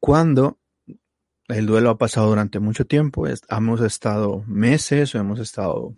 Cuando 0.00 0.58
el 1.48 1.66
duelo 1.66 1.90
ha 1.90 1.98
pasado 1.98 2.28
durante 2.28 2.58
mucho 2.58 2.86
tiempo, 2.86 3.26
hemos 3.26 3.80
estado 3.80 4.42
meses 4.46 5.14
o 5.14 5.18
hemos 5.18 5.38
estado 5.38 5.94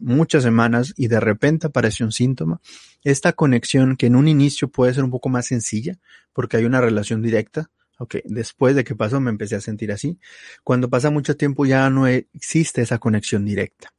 muchas 0.00 0.42
semanas 0.42 0.92
y 0.96 1.08
de 1.08 1.18
repente 1.18 1.68
aparece 1.68 2.04
un 2.04 2.12
síntoma, 2.12 2.60
esta 3.02 3.32
conexión 3.32 3.96
que 3.96 4.06
en 4.06 4.16
un 4.16 4.28
inicio 4.28 4.68
puede 4.68 4.92
ser 4.92 5.04
un 5.04 5.10
poco 5.10 5.30
más 5.30 5.46
sencilla 5.46 5.98
porque 6.32 6.58
hay 6.58 6.64
una 6.64 6.80
relación 6.80 7.22
directa, 7.22 7.70
Ok, 8.00 8.16
después 8.24 8.74
de 8.74 8.82
que 8.82 8.94
pasó 8.94 9.20
me 9.20 9.28
empecé 9.28 9.56
a 9.56 9.60
sentir 9.60 9.92
así. 9.92 10.18
Cuando 10.64 10.88
pasa 10.88 11.10
mucho 11.10 11.36
tiempo 11.36 11.66
ya 11.66 11.90
no 11.90 12.06
existe 12.06 12.80
esa 12.80 12.98
conexión 12.98 13.44
directa. 13.44 13.92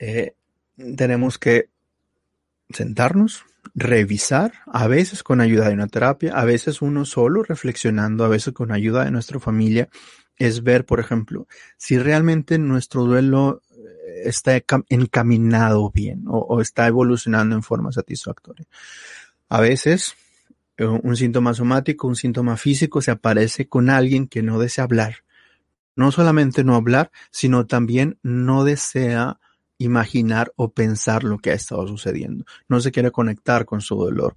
Eh, 0.00 0.34
tenemos 0.96 1.38
que 1.38 1.70
sentarnos, 2.70 3.44
revisar, 3.72 4.52
a 4.66 4.88
veces 4.88 5.22
con 5.22 5.40
ayuda 5.40 5.68
de 5.68 5.74
una 5.74 5.86
terapia, 5.86 6.32
a 6.32 6.44
veces 6.44 6.82
uno 6.82 7.04
solo 7.04 7.44
reflexionando, 7.44 8.24
a 8.24 8.28
veces 8.28 8.52
con 8.52 8.72
ayuda 8.72 9.04
de 9.04 9.12
nuestra 9.12 9.38
familia, 9.38 9.88
es 10.36 10.64
ver, 10.64 10.84
por 10.86 10.98
ejemplo, 10.98 11.46
si 11.76 12.00
realmente 12.00 12.58
nuestro 12.58 13.04
duelo 13.04 13.62
eh, 13.70 14.22
está 14.24 14.60
encaminado 14.88 15.92
bien 15.92 16.24
o, 16.26 16.38
o 16.38 16.60
está 16.60 16.88
evolucionando 16.88 17.54
en 17.54 17.62
forma 17.62 17.92
satisfactoria. 17.92 18.66
A 19.48 19.60
veces, 19.60 20.16
un 20.78 21.16
síntoma 21.16 21.54
somático, 21.54 22.06
un 22.06 22.16
síntoma 22.16 22.56
físico 22.56 23.00
se 23.00 23.10
aparece 23.10 23.68
con 23.68 23.90
alguien 23.90 24.28
que 24.28 24.42
no 24.42 24.58
desea 24.58 24.84
hablar. 24.84 25.24
No 25.96 26.12
solamente 26.12 26.62
no 26.62 26.76
hablar, 26.76 27.10
sino 27.30 27.66
también 27.66 28.18
no 28.22 28.64
desea 28.64 29.40
imaginar 29.78 30.52
o 30.56 30.72
pensar 30.72 31.24
lo 31.24 31.38
que 31.38 31.50
ha 31.50 31.54
estado 31.54 31.86
sucediendo. 31.88 32.44
No 32.68 32.80
se 32.80 32.92
quiere 32.92 33.10
conectar 33.10 33.64
con 33.64 33.80
su 33.80 33.96
dolor. 33.96 34.36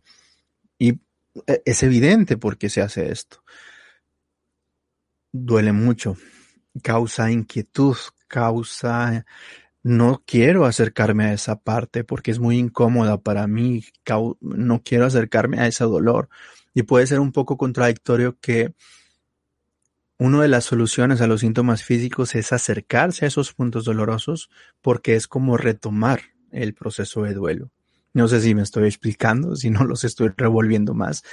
Y 0.79 0.99
eh, 1.47 1.61
es 1.65 1.83
evidente 1.83 2.37
por 2.37 2.57
qué 2.57 2.69
se 2.69 2.81
hace 2.81 3.11
esto. 3.11 3.43
Duele 5.31 5.71
mucho, 5.71 6.17
causa 6.83 7.31
inquietud, 7.31 7.95
causa 8.27 9.25
no 9.83 10.23
quiero 10.25 10.65
acercarme 10.65 11.25
a 11.25 11.33
esa 11.33 11.59
parte 11.59 12.03
porque 12.03 12.31
es 12.31 12.39
muy 12.39 12.57
incómoda 12.57 13.19
para 13.19 13.47
mí, 13.47 13.83
no 14.39 14.83
quiero 14.83 15.05
acercarme 15.05 15.59
a 15.59 15.67
ese 15.67 15.83
dolor. 15.83 16.29
Y 16.73 16.83
puede 16.83 17.07
ser 17.07 17.19
un 17.19 17.31
poco 17.31 17.57
contradictorio 17.57 18.37
que 18.39 18.73
una 20.17 20.41
de 20.41 20.47
las 20.47 20.65
soluciones 20.65 21.19
a 21.21 21.27
los 21.27 21.41
síntomas 21.41 21.83
físicos 21.83 22.35
es 22.35 22.53
acercarse 22.53 23.25
a 23.25 23.27
esos 23.27 23.53
puntos 23.53 23.85
dolorosos 23.85 24.49
porque 24.79 25.15
es 25.15 25.27
como 25.27 25.57
retomar 25.57 26.21
el 26.51 26.73
proceso 26.75 27.23
de 27.23 27.33
duelo. 27.33 27.71
No 28.13 28.27
sé 28.27 28.41
si 28.41 28.53
me 28.53 28.61
estoy 28.61 28.85
explicando, 28.85 29.55
si 29.55 29.69
no 29.69 29.83
los 29.83 30.03
estoy 30.03 30.31
revolviendo 30.37 30.93
más, 30.93 31.23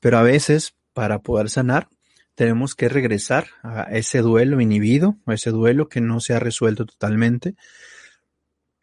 pero 0.00 0.18
a 0.18 0.22
veces 0.22 0.76
para 0.92 1.22
poder 1.22 1.50
sanar 1.50 1.88
tenemos 2.36 2.74
que 2.74 2.88
regresar 2.88 3.48
a 3.62 3.84
ese 3.84 4.20
duelo 4.20 4.60
inhibido, 4.60 5.16
a 5.26 5.34
ese 5.34 5.50
duelo 5.50 5.88
que 5.88 6.00
no 6.00 6.20
se 6.20 6.34
ha 6.34 6.38
resuelto 6.38 6.84
totalmente. 6.86 7.56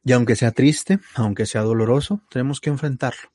Y 0.05 0.11
aunque 0.11 0.35
sea 0.35 0.51
triste, 0.51 0.99
aunque 1.15 1.45
sea 1.45 1.61
doloroso, 1.61 2.21
tenemos 2.29 2.59
que 2.59 2.69
enfrentarlo, 2.69 3.31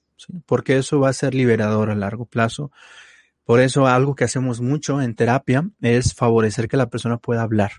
porque 0.46 0.76
eso 0.76 1.00
va 1.00 1.08
a 1.08 1.14
ser 1.14 1.34
liberador 1.34 1.90
a 1.90 1.94
largo 1.94 2.26
plazo. 2.26 2.70
Por 3.44 3.60
eso 3.60 3.86
algo 3.86 4.14
que 4.14 4.24
hacemos 4.24 4.60
mucho 4.60 5.00
en 5.00 5.14
terapia 5.14 5.68
es 5.80 6.14
favorecer 6.14 6.68
que 6.68 6.76
la 6.76 6.90
persona 6.90 7.16
pueda 7.16 7.42
hablar, 7.42 7.72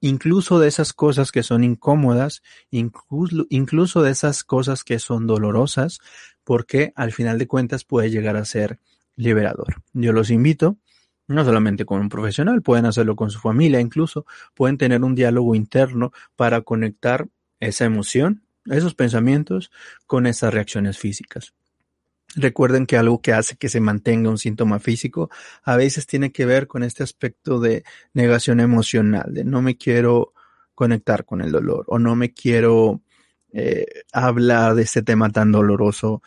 incluso 0.00 0.58
de 0.58 0.68
esas 0.68 0.92
cosas 0.92 1.32
que 1.32 1.42
son 1.42 1.64
incómodas, 1.64 2.42
incluso, 2.70 3.46
incluso 3.48 4.02
de 4.02 4.10
esas 4.10 4.44
cosas 4.44 4.84
que 4.84 4.98
son 4.98 5.26
dolorosas, 5.26 5.98
porque 6.44 6.92
al 6.94 7.12
final 7.12 7.38
de 7.38 7.46
cuentas 7.46 7.84
puede 7.84 8.10
llegar 8.10 8.36
a 8.36 8.44
ser 8.44 8.78
liberador. 9.16 9.82
Yo 9.94 10.12
los 10.12 10.28
invito, 10.28 10.76
no 11.26 11.42
solamente 11.44 11.86
con 11.86 12.02
un 12.02 12.10
profesional, 12.10 12.60
pueden 12.60 12.84
hacerlo 12.84 13.16
con 13.16 13.30
su 13.30 13.38
familia, 13.38 13.80
incluso 13.80 14.26
pueden 14.54 14.76
tener 14.76 15.02
un 15.02 15.14
diálogo 15.14 15.54
interno 15.54 16.12
para 16.36 16.60
conectar 16.60 17.28
esa 17.60 17.84
emoción, 17.84 18.44
esos 18.66 18.94
pensamientos 18.94 19.70
con 20.06 20.26
esas 20.26 20.52
reacciones 20.52 20.98
físicas. 20.98 21.54
Recuerden 22.36 22.86
que 22.86 22.96
algo 22.96 23.20
que 23.20 23.32
hace 23.32 23.56
que 23.56 23.68
se 23.68 23.80
mantenga 23.80 24.30
un 24.30 24.38
síntoma 24.38 24.80
físico 24.80 25.30
a 25.62 25.76
veces 25.76 26.06
tiene 26.06 26.32
que 26.32 26.46
ver 26.46 26.66
con 26.66 26.82
este 26.82 27.02
aspecto 27.02 27.60
de 27.60 27.84
negación 28.12 28.60
emocional, 28.60 29.32
de 29.32 29.44
no 29.44 29.62
me 29.62 29.76
quiero 29.76 30.32
conectar 30.74 31.24
con 31.24 31.40
el 31.40 31.52
dolor 31.52 31.84
o 31.86 31.98
no 31.98 32.16
me 32.16 32.32
quiero 32.32 33.02
eh, 33.52 33.86
hablar 34.12 34.74
de 34.74 34.82
este 34.82 35.02
tema 35.02 35.30
tan 35.30 35.52
doloroso. 35.52 36.22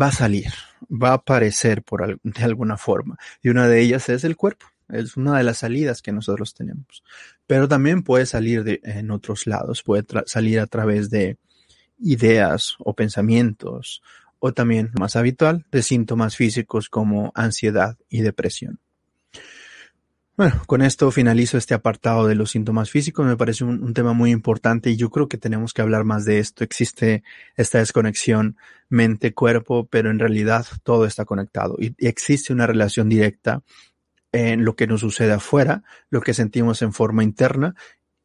Va 0.00 0.08
a 0.08 0.12
salir, 0.12 0.52
va 0.90 1.10
a 1.10 1.14
aparecer 1.14 1.82
por 1.82 2.20
de 2.22 2.44
alguna 2.44 2.76
forma 2.76 3.16
y 3.42 3.48
una 3.48 3.66
de 3.66 3.80
ellas 3.80 4.08
es 4.10 4.22
el 4.22 4.36
cuerpo. 4.36 4.66
Es 4.88 5.16
una 5.16 5.36
de 5.36 5.44
las 5.44 5.58
salidas 5.58 6.02
que 6.02 6.12
nosotros 6.12 6.54
tenemos. 6.54 7.02
Pero 7.48 7.66
también 7.66 8.02
puede 8.02 8.26
salir 8.26 8.62
de, 8.62 8.80
en 8.84 9.10
otros 9.10 9.46
lados, 9.46 9.82
puede 9.82 10.04
salir 10.26 10.60
a 10.60 10.66
través 10.66 11.08
de 11.08 11.38
ideas 11.98 12.76
o 12.78 12.94
pensamientos 12.94 14.02
o 14.38 14.52
también 14.52 14.90
más 15.00 15.16
habitual 15.16 15.64
de 15.72 15.82
síntomas 15.82 16.36
físicos 16.36 16.90
como 16.90 17.32
ansiedad 17.34 17.96
y 18.10 18.20
depresión. 18.20 18.78
Bueno, 20.36 20.62
con 20.66 20.82
esto 20.82 21.10
finalizo 21.10 21.56
este 21.56 21.72
apartado 21.74 22.28
de 22.28 22.34
los 22.34 22.50
síntomas 22.50 22.90
físicos. 22.90 23.26
Me 23.26 23.36
parece 23.36 23.64
un, 23.64 23.94
tema 23.94 24.12
muy 24.12 24.30
importante 24.30 24.90
y 24.90 24.96
yo 24.96 25.10
creo 25.10 25.26
que 25.26 25.38
tenemos 25.38 25.72
que 25.72 25.82
hablar 25.82 26.04
más 26.04 26.26
de 26.26 26.38
esto. 26.38 26.62
Existe 26.62 27.24
esta 27.56 27.78
desconexión 27.78 28.58
mente-cuerpo, 28.90 29.88
pero 29.88 30.10
en 30.10 30.18
realidad 30.18 30.66
todo 30.84 31.06
está 31.06 31.24
conectado 31.24 31.76
y 31.80 31.94
existe 32.06 32.52
una 32.52 32.68
relación 32.68 33.08
directa 33.08 33.62
en 34.32 34.64
lo 34.64 34.76
que 34.76 34.86
nos 34.86 35.00
sucede 35.00 35.32
afuera, 35.32 35.82
lo 36.10 36.20
que 36.20 36.34
sentimos 36.34 36.82
en 36.82 36.92
forma 36.92 37.24
interna 37.24 37.74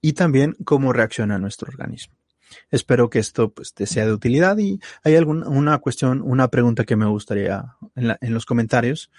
y 0.02 0.14
también 0.14 0.56
cómo 0.66 0.94
reacciona 0.94 1.38
nuestro 1.38 1.70
organismo. 1.70 2.16
Espero 2.72 3.10
que 3.10 3.20
esto 3.20 3.52
pues, 3.52 3.74
te 3.74 3.86
sea 3.86 4.06
de 4.06 4.14
utilidad 4.14 4.58
y 4.58 4.80
hay 5.04 5.16
alguna 5.16 5.48
una 5.48 5.78
cuestión, 5.80 6.22
una 6.22 6.50
pregunta 6.50 6.84
que 6.84 6.96
me 6.96 7.06
gustaría 7.06 7.76
en, 7.96 8.34
los 8.34 8.46
comentarios. 8.46 9.12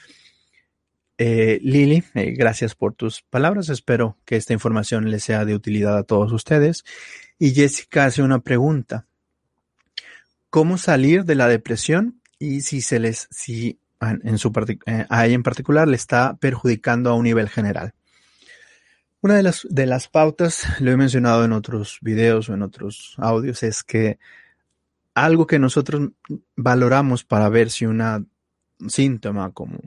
Eh, 1.16 1.58
Lili, 1.62 2.02
eh, 2.14 2.32
gracias 2.32 2.74
por 2.74 2.94
tus 2.94 3.22
palabras. 3.22 3.68
Espero 3.68 4.18
que 4.24 4.36
esta 4.36 4.52
información 4.52 5.10
les 5.10 5.24
sea 5.24 5.44
de 5.44 5.54
utilidad 5.54 5.96
a 5.98 6.04
todos 6.04 6.32
ustedes. 6.32 6.84
Y 7.38 7.52
Jessica 7.52 8.04
hace 8.04 8.22
una 8.22 8.40
pregunta. 8.40 9.06
¿Cómo 10.50 10.78
salir 10.78 11.24
de 11.24 11.34
la 11.34 11.48
depresión 11.48 12.20
y 12.38 12.60
si 12.60 12.80
se 12.80 13.00
les, 13.00 13.26
si 13.30 13.78
eh, 14.86 15.06
a 15.08 15.26
ella 15.26 15.34
en 15.34 15.42
particular 15.42 15.88
le 15.88 15.96
está 15.96 16.36
perjudicando 16.36 17.10
a 17.10 17.14
un 17.14 17.24
nivel 17.24 17.48
general? 17.48 17.94
Una 19.20 19.36
de 19.36 19.42
las, 19.42 19.66
de 19.70 19.86
las 19.86 20.08
pautas, 20.08 20.64
lo 20.80 20.90
he 20.90 20.96
mencionado 20.96 21.44
en 21.44 21.52
otros 21.52 21.98
videos 22.02 22.48
o 22.48 22.54
en 22.54 22.62
otros 22.62 23.14
audios, 23.18 23.62
es 23.62 23.82
que 23.82 24.18
algo 25.14 25.46
que 25.46 25.58
nosotros 25.58 26.10
valoramos 26.56 27.24
para 27.24 27.48
ver 27.48 27.70
si 27.70 27.86
un 27.86 28.28
síntoma 28.88 29.52
como 29.52 29.78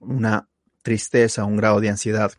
una 0.00 0.48
tristeza, 0.82 1.44
un 1.44 1.56
grado 1.56 1.80
de 1.80 1.90
ansiedad 1.90 2.32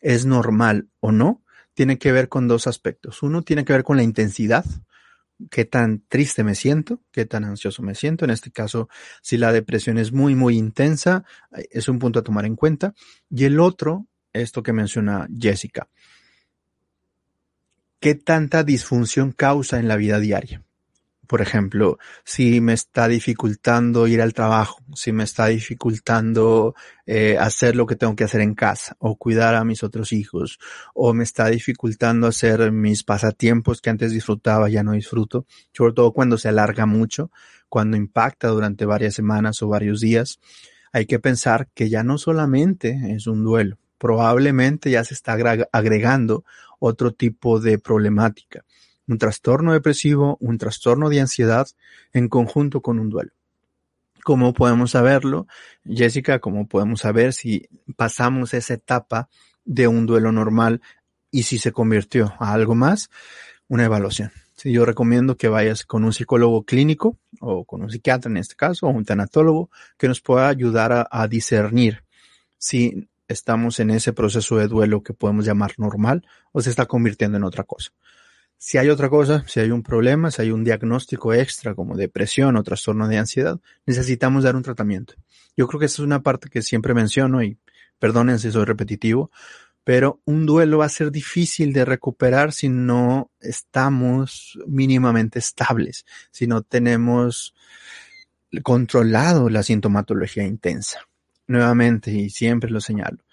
es 0.00 0.26
normal 0.26 0.88
o 1.00 1.12
no, 1.12 1.42
tiene 1.74 1.98
que 1.98 2.12
ver 2.12 2.28
con 2.28 2.48
dos 2.48 2.66
aspectos. 2.66 3.22
Uno 3.22 3.42
tiene 3.42 3.64
que 3.64 3.72
ver 3.72 3.84
con 3.84 3.96
la 3.96 4.02
intensidad, 4.02 4.64
qué 5.50 5.64
tan 5.64 6.04
triste 6.08 6.44
me 6.44 6.54
siento, 6.54 7.00
qué 7.10 7.24
tan 7.26 7.44
ansioso 7.44 7.82
me 7.82 7.94
siento. 7.94 8.24
En 8.24 8.30
este 8.30 8.50
caso, 8.50 8.88
si 9.22 9.36
la 9.36 9.52
depresión 9.52 9.98
es 9.98 10.12
muy, 10.12 10.34
muy 10.34 10.56
intensa, 10.56 11.24
es 11.70 11.88
un 11.88 11.98
punto 11.98 12.20
a 12.20 12.22
tomar 12.22 12.44
en 12.44 12.56
cuenta. 12.56 12.94
Y 13.30 13.44
el 13.44 13.60
otro 13.60 14.06
esto 14.32 14.62
que 14.62 14.72
menciona 14.72 15.28
Jessica. 15.36 15.88
¿Qué 18.00 18.14
tanta 18.14 18.64
disfunción 18.64 19.32
causa 19.32 19.78
en 19.78 19.88
la 19.88 19.96
vida 19.96 20.18
diaria? 20.18 20.64
Por 21.32 21.40
ejemplo, 21.40 21.98
si 22.24 22.60
me 22.60 22.74
está 22.74 23.08
dificultando 23.08 24.06
ir 24.06 24.20
al 24.20 24.34
trabajo, 24.34 24.82
si 24.94 25.12
me 25.12 25.24
está 25.24 25.46
dificultando 25.46 26.74
eh, 27.06 27.38
hacer 27.40 27.74
lo 27.74 27.86
que 27.86 27.96
tengo 27.96 28.14
que 28.14 28.24
hacer 28.24 28.42
en 28.42 28.54
casa 28.54 28.96
o 28.98 29.16
cuidar 29.16 29.54
a 29.54 29.64
mis 29.64 29.82
otros 29.82 30.12
hijos 30.12 30.58
o 30.92 31.14
me 31.14 31.24
está 31.24 31.46
dificultando 31.46 32.26
hacer 32.26 32.70
mis 32.70 33.02
pasatiempos 33.02 33.80
que 33.80 33.88
antes 33.88 34.12
disfrutaba, 34.12 34.68
ya 34.68 34.82
no 34.82 34.92
disfruto, 34.92 35.46
sobre 35.72 35.94
todo 35.94 36.12
cuando 36.12 36.36
se 36.36 36.50
alarga 36.50 36.84
mucho, 36.84 37.30
cuando 37.70 37.96
impacta 37.96 38.48
durante 38.48 38.84
varias 38.84 39.14
semanas 39.14 39.62
o 39.62 39.68
varios 39.68 40.02
días, 40.02 40.38
hay 40.92 41.06
que 41.06 41.18
pensar 41.18 41.70
que 41.72 41.88
ya 41.88 42.02
no 42.02 42.18
solamente 42.18 43.14
es 43.16 43.26
un 43.26 43.42
duelo, 43.42 43.78
probablemente 43.96 44.90
ya 44.90 45.02
se 45.02 45.14
está 45.14 45.32
agregando 45.72 46.44
otro 46.78 47.14
tipo 47.14 47.58
de 47.58 47.78
problemática, 47.78 48.66
un 49.06 49.18
trastorno 49.18 49.72
depresivo, 49.72 50.36
un 50.40 50.58
trastorno 50.58 51.08
de 51.08 51.20
ansiedad 51.20 51.66
en 52.12 52.28
conjunto 52.28 52.80
con 52.80 52.98
un 52.98 53.10
duelo. 53.10 53.32
¿Cómo 54.24 54.52
podemos 54.52 54.92
saberlo, 54.92 55.48
Jessica? 55.84 56.38
¿Cómo 56.38 56.68
podemos 56.68 57.00
saber 57.00 57.32
si 57.32 57.68
pasamos 57.96 58.54
esa 58.54 58.74
etapa 58.74 59.28
de 59.64 59.88
un 59.88 60.06
duelo 60.06 60.30
normal 60.30 60.80
y 61.32 61.42
si 61.42 61.58
se 61.58 61.72
convirtió 61.72 62.34
a 62.38 62.52
algo 62.52 62.76
más? 62.76 63.10
Una 63.66 63.84
evaluación. 63.84 64.30
yo 64.64 64.84
recomiendo 64.84 65.36
que 65.36 65.48
vayas 65.48 65.84
con 65.84 66.04
un 66.04 66.12
psicólogo 66.12 66.62
clínico 66.62 67.18
o 67.40 67.64
con 67.64 67.82
un 67.82 67.90
psiquiatra 67.90 68.30
en 68.30 68.36
este 68.36 68.54
caso, 68.54 68.86
o 68.86 68.90
un 68.90 69.04
tanatólogo 69.04 69.70
que 69.98 70.06
nos 70.06 70.20
pueda 70.20 70.48
ayudar 70.48 70.92
a, 70.92 71.08
a 71.10 71.26
discernir 71.26 72.04
si 72.58 73.08
estamos 73.26 73.80
en 73.80 73.90
ese 73.90 74.12
proceso 74.12 74.56
de 74.56 74.68
duelo 74.68 75.02
que 75.02 75.14
podemos 75.14 75.44
llamar 75.44 75.72
normal 75.78 76.24
o 76.52 76.60
se 76.60 76.70
está 76.70 76.86
convirtiendo 76.86 77.38
en 77.38 77.44
otra 77.44 77.64
cosa. 77.64 77.90
Si 78.64 78.78
hay 78.78 78.90
otra 78.90 79.10
cosa, 79.10 79.44
si 79.48 79.58
hay 79.58 79.72
un 79.72 79.82
problema, 79.82 80.30
si 80.30 80.40
hay 80.40 80.52
un 80.52 80.62
diagnóstico 80.62 81.34
extra 81.34 81.74
como 81.74 81.96
depresión 81.96 82.56
o 82.56 82.62
trastorno 82.62 83.08
de 83.08 83.18
ansiedad, 83.18 83.58
necesitamos 83.86 84.44
dar 84.44 84.54
un 84.54 84.62
tratamiento. 84.62 85.14
Yo 85.56 85.66
creo 85.66 85.80
que 85.80 85.86
esa 85.86 85.94
es 85.94 86.06
una 86.06 86.22
parte 86.22 86.48
que 86.48 86.62
siempre 86.62 86.94
menciono 86.94 87.42
y 87.42 87.58
perdonen 87.98 88.38
si 88.38 88.52
soy 88.52 88.64
repetitivo, 88.64 89.32
pero 89.82 90.20
un 90.26 90.46
duelo 90.46 90.78
va 90.78 90.84
a 90.84 90.90
ser 90.90 91.10
difícil 91.10 91.72
de 91.72 91.84
recuperar 91.84 92.52
si 92.52 92.68
no 92.68 93.32
estamos 93.40 94.56
mínimamente 94.68 95.40
estables, 95.40 96.06
si 96.30 96.46
no 96.46 96.62
tenemos 96.62 97.56
controlado 98.62 99.50
la 99.50 99.64
sintomatología 99.64 100.44
intensa 100.44 101.00
nuevamente 101.48 102.12
y 102.12 102.30
siempre 102.30 102.70
lo 102.70 102.80
señalo, 102.80 103.24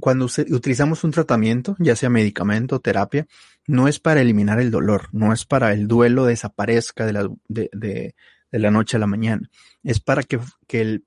cuando 0.00 0.26
utilizamos 0.50 1.04
un 1.04 1.10
tratamiento, 1.10 1.76
ya 1.78 1.96
sea 1.96 2.10
medicamento 2.10 2.76
o 2.76 2.80
terapia, 2.80 3.26
no 3.66 3.88
es 3.88 4.00
para 4.00 4.20
eliminar 4.20 4.60
el 4.60 4.70
dolor, 4.70 5.08
no 5.12 5.32
es 5.32 5.44
para 5.44 5.72
el 5.72 5.88
duelo 5.88 6.24
desaparezca 6.24 7.06
de 7.06 7.12
la, 7.12 7.28
de, 7.48 7.70
de, 7.72 8.14
la 8.50 8.70
noche 8.70 8.96
a 8.96 9.00
la 9.00 9.06
mañana, 9.06 9.50
es 9.82 10.00
para 10.00 10.22
que, 10.22 10.40
que 10.66 10.80
el, 10.80 11.04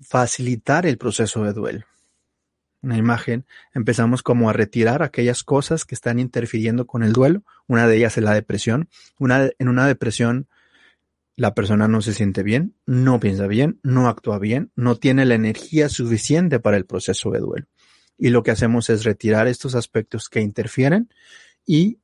facilitar 0.00 0.86
el 0.86 0.98
proceso 0.98 1.44
de 1.44 1.52
duelo. 1.52 1.84
Una 2.82 2.98
imagen, 2.98 3.46
empezamos 3.72 4.22
como 4.22 4.50
a 4.50 4.52
retirar 4.52 5.02
aquellas 5.02 5.42
cosas 5.42 5.86
que 5.86 5.94
están 5.94 6.18
interfiriendo 6.18 6.86
con 6.86 7.02
el 7.02 7.14
duelo. 7.14 7.42
Una 7.66 7.86
de 7.86 7.96
ellas 7.96 8.18
es 8.18 8.24
la 8.24 8.34
depresión. 8.34 8.90
Una, 9.18 9.48
en 9.58 9.68
una 9.68 9.86
depresión, 9.86 10.48
la 11.34 11.54
persona 11.54 11.88
no 11.88 12.02
se 12.02 12.12
siente 12.12 12.42
bien, 12.42 12.74
no 12.84 13.20
piensa 13.20 13.46
bien, 13.46 13.80
no 13.82 14.08
actúa 14.08 14.38
bien, 14.38 14.70
no 14.76 14.96
tiene 14.96 15.24
la 15.24 15.34
energía 15.34 15.88
suficiente 15.88 16.60
para 16.60 16.76
el 16.76 16.84
proceso 16.84 17.30
de 17.30 17.40
duelo. 17.40 17.66
Y 18.16 18.30
lo 18.30 18.42
que 18.42 18.50
hacemos 18.50 18.90
es 18.90 19.04
retirar 19.04 19.48
estos 19.48 19.74
aspectos 19.74 20.28
que 20.28 20.40
interfieren 20.40 21.08
y 21.66 21.98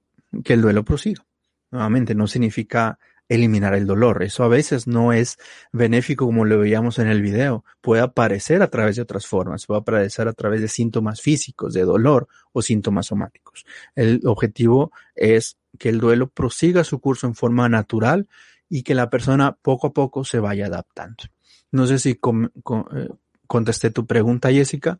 que 0.45 0.55
el 0.55 0.63
duelo 0.63 0.85
prosiga. 0.85 1.25
Nuevamente, 1.71 2.15
no 2.15 2.27
significa 2.27 2.99
eliminar 3.31 3.75
el 3.75 3.87
dolor. 3.87 4.23
Eso 4.25 4.43
a 4.43 4.49
veces 4.49 4.89
no 4.89 5.13
es 5.13 5.39
benéfico 5.73 6.27
como 6.27 6.45
lo 6.45 6.59
veíamos 6.59 6.99
en 6.99 7.07
el 7.07 7.23
video. 7.23 7.65
Puede 7.81 8.03
aparecer 8.03 8.61
a 8.61 8.69
través 8.69 8.97
de 8.97 9.03
otras 9.03 9.27
formas, 9.27 9.67
puede 9.67 9.81
aparecer 9.81 10.27
a 10.27 10.33
través 10.33 10.61
de 10.61 10.69
síntomas 10.69 11.23
físicos, 11.23 11.73
de 11.73 11.83
dolor 11.83 12.27
o 12.53 12.61
síntomas 12.61 13.07
somáticos. 13.07 13.65
El 13.95 14.21
objetivo 14.25 14.91
es 15.15 15.59
que 15.79 15.91
el 15.91 16.01
duelo 16.01 16.29
prosiga 16.29 16.83
su 16.83 17.01
curso 17.01 17.29
en 17.29 17.37
forma 17.37 17.69
natural 17.69 18.29
y 18.69 18.83
que 18.83 18.97
la 18.97 19.09
persona 19.09 19.57
poco 19.63 19.87
a 19.87 19.93
poco 19.93 20.25
se 20.25 20.41
vaya 20.41 20.67
adaptando. 20.67 21.25
No 21.71 21.87
sé 21.87 22.01
si 22.01 22.11
eh, 22.11 23.09
contesté 23.47 23.91
tu 23.91 24.07
pregunta, 24.07 24.51
Jessica, 24.51 24.99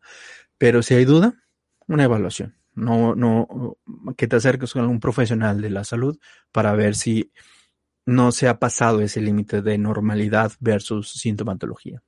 pero 0.61 0.83
si 0.83 0.93
hay 0.93 1.05
duda, 1.05 1.33
una 1.87 2.03
evaluación. 2.03 2.55
No, 2.75 3.15
no, 3.15 3.77
que 4.15 4.27
te 4.27 4.35
acerques 4.35 4.73
con 4.73 4.83
algún 4.83 4.99
profesional 4.99 5.59
de 5.59 5.71
la 5.71 5.83
salud 5.83 6.19
para 6.51 6.73
ver 6.73 6.93
si 6.93 7.31
no 8.05 8.31
se 8.31 8.47
ha 8.47 8.59
pasado 8.59 9.01
ese 9.01 9.21
límite 9.21 9.63
de 9.63 9.79
normalidad 9.79 10.51
versus 10.59 11.13
sintomatología. 11.13 12.03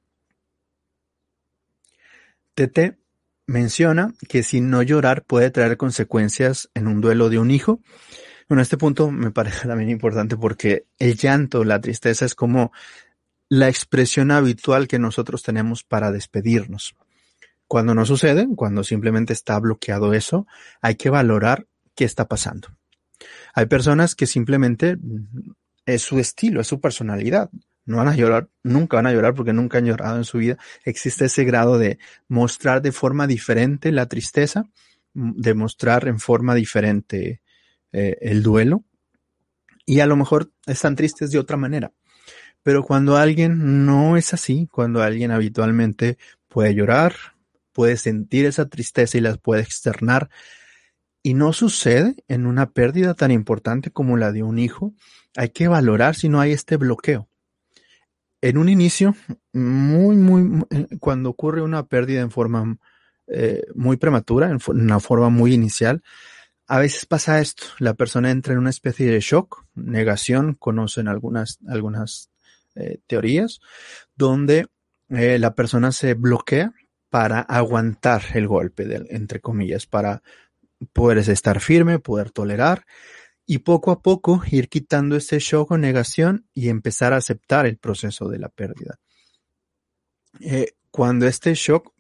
TT 2.53 2.99
menciona 3.47 4.13
que 4.29 4.43
si 4.43 4.61
no 4.61 4.83
llorar 4.83 5.25
puede 5.25 5.49
traer 5.49 5.75
consecuencias 5.75 6.69
en 6.75 6.87
un 6.87 7.01
duelo 7.01 7.29
de 7.29 7.39
un 7.39 7.49
hijo. 7.49 7.79
Bueno, 8.47 8.61
este 8.61 8.77
punto 8.77 9.09
me 9.09 9.31
parece 9.31 9.67
también 9.67 9.89
importante 9.89 10.37
porque 10.37 10.85
el 10.99 11.15
llanto, 11.15 11.63
la 11.63 11.81
tristeza 11.81 12.23
es 12.23 12.35
como 12.35 12.71
la 13.49 13.67
expresión 13.67 14.29
habitual 14.29 14.87
que 14.87 14.99
nosotros 14.99 15.41
tenemos 15.41 15.83
para 15.83 16.11
despedirnos. 16.11 16.95
Cuando 17.73 17.95
no 17.95 18.05
sucede, 18.05 18.47
cuando 18.55 18.83
simplemente 18.83 19.33
está 19.33 19.59
bloqueado 19.59 20.13
eso, 20.13 20.45
hay 20.79 20.93
que 20.93 21.09
valorar 21.09 21.65
qué 21.95 22.05
está 22.05 22.27
pasando. 22.27 22.67
Hay 23.55 23.65
personas 23.65 24.13
que 24.13 24.27
simplemente 24.27 24.95
es 25.87 26.03
su 26.03 26.19
estilo, 26.19 26.61
es 26.61 26.67
su 26.67 26.79
personalidad. 26.79 27.49
No 27.85 27.97
van 27.97 28.09
a 28.09 28.15
llorar, 28.15 28.47
nunca 28.61 28.97
van 28.97 29.07
a 29.07 29.11
llorar 29.11 29.33
porque 29.33 29.53
nunca 29.53 29.79
han 29.79 29.85
llorado 29.85 30.17
en 30.17 30.23
su 30.23 30.37
vida. 30.37 30.59
Existe 30.85 31.25
ese 31.25 31.45
grado 31.45 31.79
de 31.79 31.97
mostrar 32.27 32.83
de 32.83 32.91
forma 32.91 33.25
diferente 33.25 33.91
la 33.91 34.05
tristeza, 34.05 34.69
de 35.15 35.55
mostrar 35.55 36.07
en 36.07 36.19
forma 36.19 36.53
diferente 36.53 37.41
eh, 37.91 38.17
el 38.21 38.43
duelo. 38.43 38.83
Y 39.83 40.01
a 40.01 40.05
lo 40.05 40.15
mejor 40.15 40.51
están 40.67 40.95
tristes 40.95 41.31
de 41.31 41.39
otra 41.39 41.57
manera. 41.57 41.91
Pero 42.61 42.83
cuando 42.83 43.17
alguien 43.17 43.87
no 43.87 44.15
es 44.15 44.31
así, 44.31 44.69
cuando 44.71 45.01
alguien 45.01 45.31
habitualmente 45.31 46.19
puede 46.47 46.75
llorar, 46.75 47.32
puede 47.73 47.97
sentir 47.97 48.45
esa 48.45 48.69
tristeza 48.69 49.17
y 49.17 49.21
las 49.21 49.37
puede 49.37 49.61
externar, 49.61 50.29
y 51.23 51.33
no 51.33 51.53
sucede 51.53 52.15
en 52.27 52.45
una 52.45 52.71
pérdida 52.71 53.13
tan 53.13 53.31
importante 53.31 53.91
como 53.91 54.17
la 54.17 54.33
de 54.33 54.43
un 54.43 54.59
hijo, 54.59 54.93
hay 55.37 55.49
que 55.49 55.69
valorar 55.69 56.15
si 56.15 56.27
no 56.27 56.41
hay 56.41 56.51
este 56.51 56.75
bloqueo. 56.75 57.29
En 58.41 58.57
un 58.57 58.67
inicio, 58.67 59.15
muy, 59.53 60.17
muy, 60.17 60.65
eh, 60.69 60.87
cuando 60.99 61.29
ocurre 61.29 61.61
una 61.61 61.85
pérdida 61.87 62.19
en 62.19 62.29
forma 62.29 62.77
eh, 63.27 63.63
muy 63.73 63.95
prematura, 63.95 64.49
en 64.49 64.59
una 64.67 64.99
forma 64.99 65.29
muy 65.29 65.53
inicial, 65.53 66.03
a 66.67 66.79
veces 66.79 67.05
pasa 67.05 67.39
esto, 67.39 67.63
la 67.79 67.93
persona 67.93 68.29
entra 68.29 68.53
en 68.53 68.59
una 68.59 68.69
especie 68.69 69.09
de 69.09 69.21
shock, 69.21 69.65
negación, 69.75 70.55
conocen 70.55 71.07
algunas, 71.07 71.59
algunas 71.67 72.31
eh, 72.75 72.99
teorías, 73.07 73.61
donde 74.15 74.67
la 75.09 75.53
persona 75.53 75.91
se 75.91 76.15
bloquea 76.15 76.73
para 77.13 77.41
aguantar 77.41 78.23
el 78.33 78.47
golpe, 78.47 78.85
de, 78.85 79.05
entre 79.11 79.39
comillas, 79.39 79.85
para 79.85 80.23
poder 80.93 81.19
estar 81.19 81.59
firme, 81.59 81.99
poder 81.99 82.31
tolerar 82.31 82.87
y 83.45 83.59
poco 83.59 83.91
a 83.91 84.01
poco 84.01 84.41
ir 84.49 84.67
quitando 84.67 85.15
ese 85.15 85.37
shock 85.37 85.69
o 85.69 85.77
negación 85.77 86.47
y 86.55 86.69
empezar 86.69 87.13
a 87.13 87.17
aceptar 87.17 87.67
el 87.67 87.77
proceso 87.77 88.29
de 88.29 88.39
la 88.39 88.49
pérdida. 88.49 88.99
Eh, 90.39 90.71
cuando 90.89 91.27
este 91.27 91.53
shock 91.53 91.93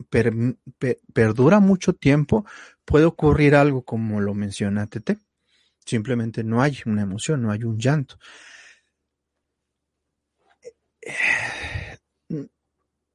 perdura 1.13 1.59
mucho 1.59 1.93
tiempo, 1.93 2.47
puede 2.83 3.05
ocurrir 3.05 3.53
algo 3.53 3.85
como 3.85 4.19
lo 4.19 4.33
menciona 4.33 4.87
Tete. 4.87 5.19
Simplemente 5.85 6.43
no 6.43 6.59
hay 6.59 6.79
una 6.87 7.03
emoción, 7.03 7.43
no 7.43 7.51
hay 7.51 7.63
un 7.65 7.77
llanto. 7.77 8.17
Eh, 11.01 12.47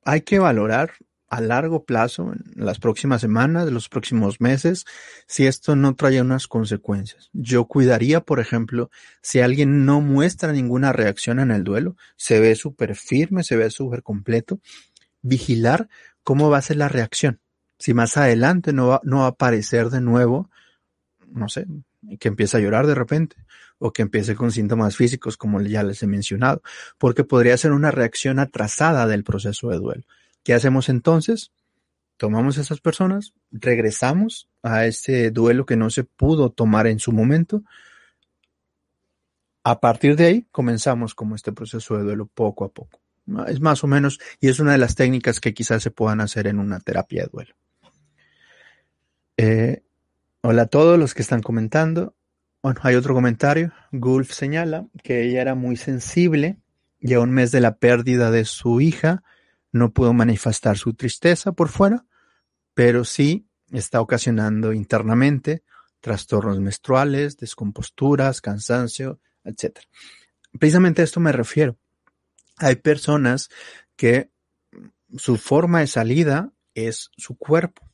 hay 0.04 0.20
que 0.20 0.38
valorar 0.38 0.92
a 1.28 1.40
largo 1.40 1.84
plazo, 1.84 2.32
en 2.32 2.64
las 2.64 2.78
próximas 2.78 3.20
semanas, 3.20 3.70
los 3.70 3.88
próximos 3.88 4.40
meses, 4.40 4.86
si 5.26 5.46
esto 5.46 5.76
no 5.76 5.94
trae 5.94 6.20
unas 6.20 6.46
consecuencias. 6.46 7.28
Yo 7.32 7.66
cuidaría, 7.66 8.20
por 8.20 8.40
ejemplo, 8.40 8.90
si 9.22 9.40
alguien 9.40 9.84
no 9.84 10.00
muestra 10.00 10.52
ninguna 10.52 10.92
reacción 10.92 11.38
en 11.38 11.50
el 11.50 11.64
duelo, 11.64 11.96
se 12.16 12.40
ve 12.40 12.54
súper 12.54 12.96
firme, 12.96 13.44
se 13.44 13.56
ve 13.56 13.70
súper 13.70 14.02
completo, 14.02 14.60
vigilar 15.20 15.88
cómo 16.22 16.50
va 16.50 16.58
a 16.58 16.62
ser 16.62 16.76
la 16.76 16.88
reacción. 16.88 17.40
Si 17.78 17.94
más 17.94 18.16
adelante 18.16 18.72
no 18.72 18.88
va, 18.88 19.00
no 19.04 19.18
va 19.18 19.26
a 19.26 19.28
aparecer 19.28 19.90
de 19.90 20.00
nuevo, 20.00 20.50
no 21.28 21.48
sé, 21.48 21.66
que 22.18 22.28
empiece 22.28 22.56
a 22.56 22.60
llorar 22.60 22.86
de 22.86 22.94
repente 22.94 23.36
o 23.78 23.92
que 23.92 24.02
empiece 24.02 24.34
con 24.34 24.50
síntomas 24.50 24.96
físicos 24.96 25.36
como 25.36 25.60
ya 25.60 25.82
les 25.82 26.02
he 26.02 26.06
mencionado, 26.06 26.62
porque 26.98 27.24
podría 27.24 27.56
ser 27.56 27.72
una 27.72 27.90
reacción 27.90 28.38
atrasada 28.38 29.06
del 29.06 29.24
proceso 29.24 29.68
de 29.68 29.78
duelo. 29.78 30.04
¿Qué 30.44 30.54
hacemos 30.54 30.88
entonces? 30.88 31.52
Tomamos 32.16 32.58
a 32.58 32.62
esas 32.62 32.80
personas, 32.80 33.32
regresamos 33.52 34.48
a 34.62 34.86
ese 34.86 35.30
duelo 35.30 35.66
que 35.66 35.76
no 35.76 35.88
se 35.88 36.04
pudo 36.04 36.50
tomar 36.50 36.86
en 36.88 36.98
su 36.98 37.12
momento. 37.12 37.62
A 39.62 39.80
partir 39.80 40.16
de 40.16 40.24
ahí 40.26 40.46
comenzamos 40.50 41.14
como 41.14 41.36
este 41.36 41.52
proceso 41.52 41.96
de 41.96 42.02
duelo 42.02 42.26
poco 42.26 42.64
a 42.64 42.72
poco. 42.72 43.00
Es 43.46 43.60
más 43.60 43.84
o 43.84 43.86
menos, 43.86 44.18
y 44.40 44.48
es 44.48 44.58
una 44.58 44.72
de 44.72 44.78
las 44.78 44.94
técnicas 44.94 45.38
que 45.38 45.54
quizás 45.54 45.82
se 45.82 45.90
puedan 45.90 46.20
hacer 46.20 46.46
en 46.46 46.58
una 46.58 46.80
terapia 46.80 47.22
de 47.22 47.28
duelo. 47.30 47.54
Eh, 49.36 49.82
hola 50.40 50.62
a 50.62 50.66
todos 50.66 50.98
los 50.98 51.14
que 51.14 51.22
están 51.22 51.42
comentando. 51.42 52.16
Bueno, 52.62 52.80
hay 52.82 52.96
otro 52.96 53.14
comentario. 53.14 53.72
Gulf 53.92 54.32
señala 54.32 54.88
que 55.04 55.22
ella 55.22 55.42
era 55.42 55.54
muy 55.54 55.76
sensible 55.76 56.56
y 56.98 57.14
a 57.14 57.20
un 57.20 57.30
mes 57.30 57.52
de 57.52 57.60
la 57.60 57.76
pérdida 57.76 58.32
de 58.32 58.44
su 58.44 58.80
hija 58.80 59.22
no 59.72 59.92
pudo 59.92 60.12
manifestar 60.12 60.78
su 60.78 60.94
tristeza 60.94 61.52
por 61.52 61.68
fuera, 61.68 62.06
pero 62.74 63.04
sí 63.04 63.48
está 63.70 64.00
ocasionando 64.00 64.72
internamente 64.72 65.62
trastornos 66.00 66.60
menstruales, 66.60 67.36
descomposturas, 67.36 68.40
cansancio, 68.40 69.20
etc. 69.44 69.80
Precisamente 70.58 71.02
a 71.02 71.04
esto 71.04 71.20
me 71.20 71.32
refiero. 71.32 71.76
Hay 72.56 72.76
personas 72.76 73.50
que 73.96 74.30
su 75.16 75.36
forma 75.36 75.80
de 75.80 75.86
salida 75.86 76.52
es 76.74 77.10
su 77.16 77.36
cuerpo. 77.36 77.88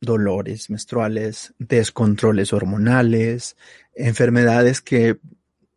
Dolores 0.00 0.70
menstruales, 0.70 1.54
descontroles 1.58 2.52
hormonales, 2.52 3.56
enfermedades 3.94 4.80
que 4.80 5.18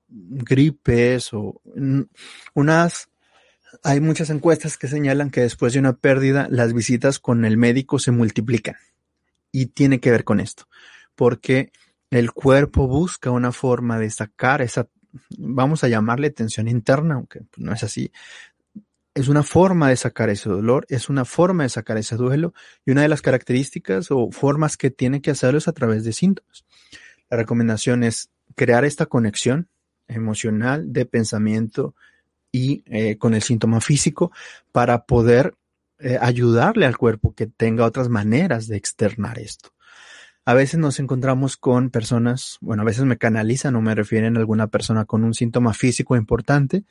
gripes 0.08 1.34
o 1.34 1.62
unas 2.54 3.11
hay 3.84 4.00
muchas 4.00 4.30
encuestas 4.30 4.78
que 4.78 4.88
señalan 4.88 5.30
que 5.30 5.42
después 5.42 5.74
de 5.74 5.80
una 5.80 5.94
pérdida 5.94 6.48
las 6.50 6.74
visitas 6.74 7.20
con 7.20 7.46
el 7.46 7.58
médico 7.58 8.00
se 8.00 8.12
multiplican. 8.12 8.76
Y 9.52 9.68
tiene 9.68 10.00
que 10.00 10.12
ver 10.12 10.24
con 10.24 10.40
esto, 10.40 10.68
porque 11.16 11.72
el 12.10 12.32
cuerpo 12.32 12.88
busca 12.88 13.32
una 13.32 13.52
forma 13.52 14.00
de 14.00 14.10
sacar 14.10 14.62
esa, 14.62 14.88
vamos 15.38 15.84
a 15.84 15.88
llamarle 15.88 16.30
tensión 16.30 16.68
interna, 16.68 17.16
aunque 17.16 17.42
no 17.58 17.74
es 17.74 17.84
así. 17.84 18.12
Es 19.14 19.28
una 19.28 19.44
forma 19.44 19.90
de 19.90 19.98
sacar 19.98 20.30
ese 20.30 20.50
dolor, 20.50 20.86
es 20.88 21.10
una 21.10 21.26
forma 21.26 21.64
de 21.64 21.70
sacar 21.70 21.98
ese 21.98 22.16
duelo 22.16 22.54
y 22.86 22.92
una 22.92 23.02
de 23.02 23.10
las 23.10 23.22
características 23.22 24.10
o 24.10 24.32
formas 24.32 24.78
que 24.78 24.90
tiene 24.90 25.22
que 25.22 25.32
hacerlo 25.32 25.58
es 25.58 25.68
a 25.68 25.74
través 25.74 26.06
de 26.06 26.14
síntomas. 26.14 26.66
La 27.30 27.36
recomendación 27.38 28.04
es 28.04 28.30
crear 28.56 28.86
esta 28.86 29.06
conexión 29.06 29.68
emocional 30.08 30.94
de 30.94 31.06
pensamiento 31.06 31.94
y 32.52 32.84
eh, 32.86 33.18
con 33.18 33.34
el 33.34 33.42
síntoma 33.42 33.82
físico 33.82 34.32
para 34.72 35.06
poder 35.06 35.56
eh, 36.00 36.18
ayudarle 36.20 36.86
al 36.86 36.98
cuerpo 36.98 37.34
que 37.34 37.48
tenga 37.48 37.86
otras 37.86 38.10
maneras 38.10 38.68
de 38.68 38.78
externar 38.78 39.40
esto. 39.40 39.70
A 40.44 40.54
veces 40.56 40.80
nos 40.80 41.00
encontramos 41.00 41.56
con 41.56 41.92
personas, 41.92 42.58
bueno, 42.62 42.82
a 42.82 42.86
veces 42.86 43.06
me 43.06 43.18
canalizan 43.18 43.76
o 43.76 43.82
me 43.82 43.94
refieren 43.94 44.36
a 44.36 44.40
alguna 44.40 44.68
persona 44.68 45.06
con 45.06 45.24
un 45.24 45.36
síntoma 45.36 45.74
físico 45.74 46.16
importante 46.16 46.84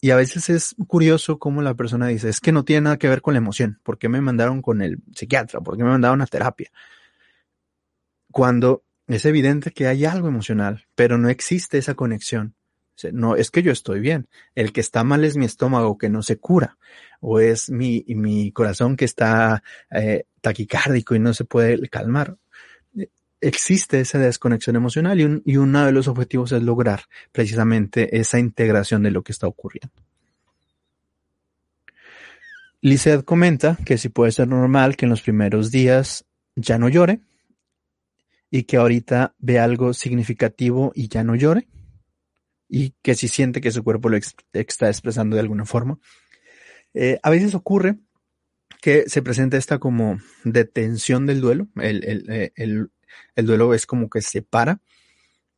y 0.00 0.10
a 0.10 0.16
veces 0.16 0.48
es 0.50 0.76
curioso 0.86 1.38
cómo 1.38 1.62
la 1.62 1.74
persona 1.74 2.06
dice, 2.06 2.28
es 2.28 2.40
que 2.40 2.52
no 2.52 2.64
tiene 2.64 2.82
nada 2.82 2.98
que 2.98 3.08
ver 3.08 3.22
con 3.22 3.34
la 3.34 3.38
emoción, 3.38 3.80
¿por 3.82 3.98
qué 3.98 4.08
me 4.08 4.20
mandaron 4.20 4.62
con 4.62 4.82
el 4.82 4.98
psiquiatra? 5.14 5.60
¿Por 5.60 5.76
qué 5.76 5.82
me 5.82 5.90
mandaron 5.90 6.22
a 6.22 6.26
terapia? 6.26 6.70
Cuando 8.30 8.84
es 9.08 9.24
evidente 9.24 9.72
que 9.72 9.88
hay 9.88 10.04
algo 10.04 10.28
emocional, 10.28 10.86
pero 10.94 11.18
no 11.18 11.28
existe 11.28 11.78
esa 11.78 11.94
conexión. 11.94 12.54
No, 13.12 13.36
es 13.36 13.50
que 13.50 13.62
yo 13.62 13.72
estoy 13.72 14.00
bien. 14.00 14.28
El 14.54 14.72
que 14.72 14.80
está 14.80 15.04
mal 15.04 15.24
es 15.24 15.36
mi 15.36 15.44
estómago 15.44 15.98
que 15.98 16.08
no 16.08 16.22
se 16.22 16.38
cura. 16.38 16.78
O 17.20 17.40
es 17.40 17.70
mi, 17.70 18.04
mi 18.08 18.52
corazón 18.52 18.96
que 18.96 19.04
está 19.04 19.62
eh, 19.90 20.24
taquicárdico 20.40 21.14
y 21.14 21.18
no 21.18 21.34
se 21.34 21.44
puede 21.44 21.88
calmar. 21.88 22.36
Existe 23.40 24.00
esa 24.00 24.18
desconexión 24.18 24.76
emocional 24.76 25.20
y, 25.20 25.42
y 25.44 25.56
uno 25.56 25.84
de 25.84 25.92
los 25.92 26.08
objetivos 26.08 26.52
es 26.52 26.62
lograr 26.62 27.02
precisamente 27.32 28.18
esa 28.18 28.38
integración 28.38 29.02
de 29.02 29.10
lo 29.10 29.22
que 29.22 29.32
está 29.32 29.46
ocurriendo. 29.46 29.94
Lizeth 32.80 33.24
comenta 33.24 33.76
que 33.84 33.98
si 33.98 34.08
puede 34.08 34.32
ser 34.32 34.48
normal 34.48 34.96
que 34.96 35.06
en 35.06 35.10
los 35.10 35.22
primeros 35.22 35.70
días 35.70 36.24
ya 36.54 36.78
no 36.78 36.88
llore 36.88 37.20
y 38.50 38.62
que 38.62 38.76
ahorita 38.76 39.34
ve 39.38 39.58
algo 39.58 39.92
significativo 39.92 40.92
y 40.94 41.08
ya 41.08 41.24
no 41.24 41.34
llore 41.34 41.66
y 42.68 42.94
que 43.02 43.14
si 43.14 43.28
siente 43.28 43.60
que 43.60 43.70
su 43.70 43.84
cuerpo 43.84 44.08
lo 44.08 44.16
está 44.16 44.88
expresando 44.88 45.36
de 45.36 45.40
alguna 45.40 45.64
forma. 45.64 45.98
Eh, 46.94 47.18
a 47.22 47.30
veces 47.30 47.54
ocurre 47.54 47.98
que 48.80 49.08
se 49.08 49.22
presenta 49.22 49.56
esta 49.56 49.78
como 49.78 50.18
detención 50.44 51.26
del 51.26 51.40
duelo, 51.40 51.68
eh, 51.80 52.52
el, 52.56 52.90
duelo 53.36 53.74
es 53.74 53.86
como 53.86 54.08
que 54.08 54.22
se 54.22 54.42
para, 54.42 54.80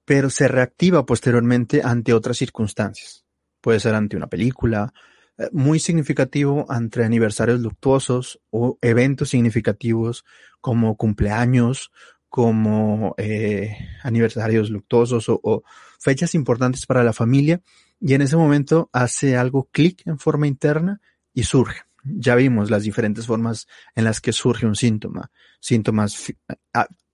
pero 0.05 0.31
se 0.31 0.49
reactiva 0.49 1.05
posteriormente 1.05 1.83
ante 1.83 2.13
otras 2.13 2.39
circunstancias. 2.39 3.25
Puede 3.61 3.81
ser 3.81 3.95
ante 3.95 4.17
una 4.17 4.29
película, 4.29 4.93
eh, 5.37 5.49
muy 5.53 5.79
significativo 5.79 6.67
ante 6.69 7.05
aniversarios 7.05 7.61
luctuosos 7.61 8.41
o 8.51 8.79
eventos 8.81 9.31
significativos 9.31 10.25
como 10.61 10.97
cumpleaños, 10.97 11.91
como 12.29 13.15
aniversarios 14.03 14.71
luctuosos 14.71 15.27
o, 15.29 15.63
fechas 16.01 16.35
importantes 16.35 16.87
para 16.87 17.03
la 17.03 17.13
familia 17.13 17.61
y 18.01 18.15
en 18.15 18.23
ese 18.23 18.37
momento 18.37 18.89
hace 18.93 19.37
algo 19.37 19.69
clic 19.73 20.07
en 20.07 20.19
forma 20.19 20.47
interna 20.47 21.01
y 21.35 21.43
surge. 21.43 21.83
Ya 22.05 22.37
vimos 22.37 22.71
las 22.71 22.85
diferentes 22.85 23.27
formas 23.27 23.67
en 23.97 24.05
las 24.05 24.21
que 24.21 24.33
surge 24.33 24.67
un 24.67 24.77
síntoma, 24.77 25.31
síntomas 25.59 26.33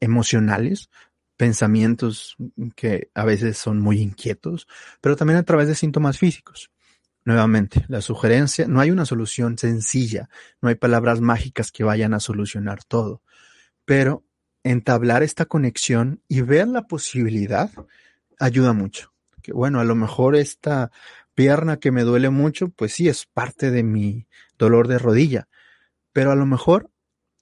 emocionales, 0.01 0.91
pensamientos 1.37 2.37
que 2.77 3.11
a 3.15 3.25
veces 3.25 3.57
son 3.59 3.81
muy 3.81 4.01
inquietos, 4.01 4.69
pero 5.01 5.17
también 5.17 5.39
a 5.39 5.43
través 5.45 5.69
de 5.69 5.75
síntomas 5.75 6.19
físicos. 6.19 6.71
Nuevamente, 7.25 7.87
la 7.89 8.03
sugerencia, 8.03 8.69
no 8.69 8.81
hay 8.81 8.91
una 8.91 9.07
solución 9.07 9.57
sencilla, 9.57 10.29
no 10.61 10.69
hay 10.69 10.75
palabras 10.75 11.23
mágicas 11.23 11.73
que 11.73 11.83
vayan 11.83 12.13
a 12.13 12.21
solucionar 12.21 12.85
todo, 12.85 13.23
pero 13.87 14.24
entablar 14.65 15.23
esta 15.23 15.45
conexión 15.45 16.21
y 16.27 16.41
ver 16.41 16.67
la 16.69 16.83
posibilidad 16.83 17.71
ayuda 18.41 18.73
mucho. 18.73 19.13
Que 19.43 19.53
bueno, 19.53 19.79
a 19.79 19.85
lo 19.85 19.95
mejor 19.95 20.35
esta 20.35 20.91
pierna 21.35 21.79
que 21.79 21.93
me 21.93 22.03
duele 22.03 22.31
mucho, 22.31 22.69
pues 22.69 22.95
sí, 22.95 23.09
es 23.09 23.27
parte 23.27 23.71
de 23.71 23.83
mi 23.83 24.27
dolor 24.59 24.89
de 24.89 24.99
rodilla, 24.99 25.49
pero 26.13 26.33
a 26.33 26.37
lo 26.37 26.47
mejor 26.47 26.91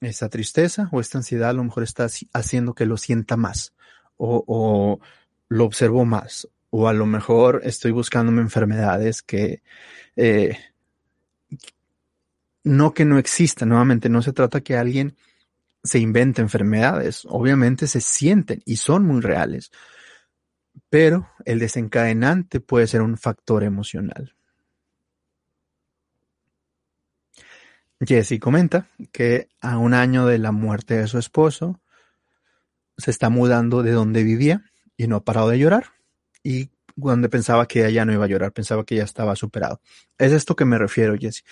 esa 0.01 0.29
tristeza 0.29 0.89
o 0.91 1.01
esta 1.01 1.19
ansiedad 1.19 1.51
a 1.51 1.55
lo 1.55 1.65
mejor 1.65 1.85
está 1.85 2.09
haciendo 2.33 2.75
que 2.75 2.87
lo 2.87 2.97
sienta 2.97 3.37
más 3.37 3.73
o, 4.17 5.01
lo 5.49 5.65
observo 5.65 6.05
más 6.05 6.49
o 6.71 6.89
a 6.89 6.93
lo 6.93 7.07
mejor 7.07 7.61
estoy 7.65 7.93
buscándome 7.93 8.41
enfermedades 8.41 9.23
que 9.23 9.63
eh, 10.17 10.57
no 12.65 12.95
que 12.95 13.05
no 13.05 13.19
existan, 13.19 13.69
nuevamente 13.69 14.09
no 14.09 14.23
se 14.23 14.33
trata 14.33 14.61
que 14.61 14.77
alguien 14.77 15.17
se 15.83 15.99
invente 15.99 16.43
enfermedades, 16.43 17.25
obviamente 17.29 17.87
se 17.87 18.01
sienten 18.01 18.63
y 18.65 18.77
son 18.77 19.05
muy 19.05 19.21
reales, 19.21 19.71
pero 20.89 21.29
el 21.45 21.59
desencadenante 21.59 22.61
puede 22.61 22.87
ser 22.87 23.03
un 23.03 23.17
factor 23.19 23.65
emocional. 23.65 24.35
Jesse 28.05 28.39
comenta 28.41 28.89
que 29.13 29.49
a 29.61 29.79
un 29.79 29.95
año 29.95 30.27
de 30.27 30.39
la 30.39 30.53
muerte 30.53 30.97
de 30.97 31.07
su 31.07 31.19
esposo 31.19 31.81
se 32.97 33.11
está 33.11 33.31
mudando 33.31 33.83
de 33.83 33.93
donde 33.93 34.25
vivía 34.25 34.65
y 34.97 35.07
no 35.07 35.17
ha 35.17 35.25
parado 35.25 35.49
de 35.49 35.59
llorar. 35.59 35.87
Y 36.43 36.71
cuando 36.99 37.31
pensaba 37.31 37.67
que 37.67 37.81
ella 37.81 37.91
ya 37.91 38.05
no 38.05 38.13
iba 38.13 38.25
a 38.25 38.29
llorar, 38.29 38.53
pensaba 38.53 38.85
que 38.85 38.97
ya 38.97 39.05
estaba 39.05 39.37
superado. 39.37 39.81
Es 40.19 40.33
esto 40.33 40.57
que 40.57 40.65
me 40.65 40.79
refiero, 40.79 41.17
Jesse. 41.19 41.45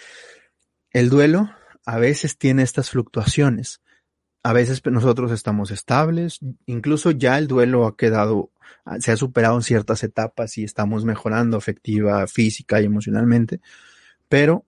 El 0.90 1.08
duelo 1.08 1.50
a 1.86 1.98
veces 1.98 2.36
tiene 2.36 2.62
estas 2.62 2.90
fluctuaciones. 2.90 3.80
A 4.42 4.52
veces 4.52 4.82
nosotros 4.86 5.32
estamos 5.32 5.70
estables, 5.70 6.40
incluso 6.66 7.10
ya 7.10 7.38
el 7.38 7.46
duelo 7.46 7.86
ha 7.86 7.96
quedado 7.96 8.50
Ah, 8.84 9.00
se 9.00 9.12
ha 9.12 9.16
superado 9.16 9.56
en 9.56 9.62
ciertas 9.62 10.02
etapas 10.04 10.56
y 10.58 10.64
estamos 10.64 11.04
mejorando 11.04 11.56
afectiva, 11.56 12.26
física 12.26 12.80
y 12.80 12.86
emocionalmente, 12.86 13.60
pero 14.28 14.64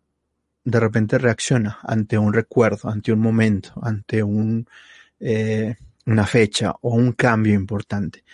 de 0.64 0.80
repente 0.80 1.18
reacciona 1.18 1.78
ante 1.82 2.18
un 2.18 2.32
recuerdo, 2.32 2.88
ante 2.88 3.12
un 3.12 3.20
momento, 3.20 3.72
ante 3.82 4.22
un, 4.22 4.68
eh, 5.20 5.76
una 6.06 6.26
fecha 6.26 6.74
o 6.82 6.94
un 6.94 7.12
cambio 7.12 7.54
importante. 7.54 8.24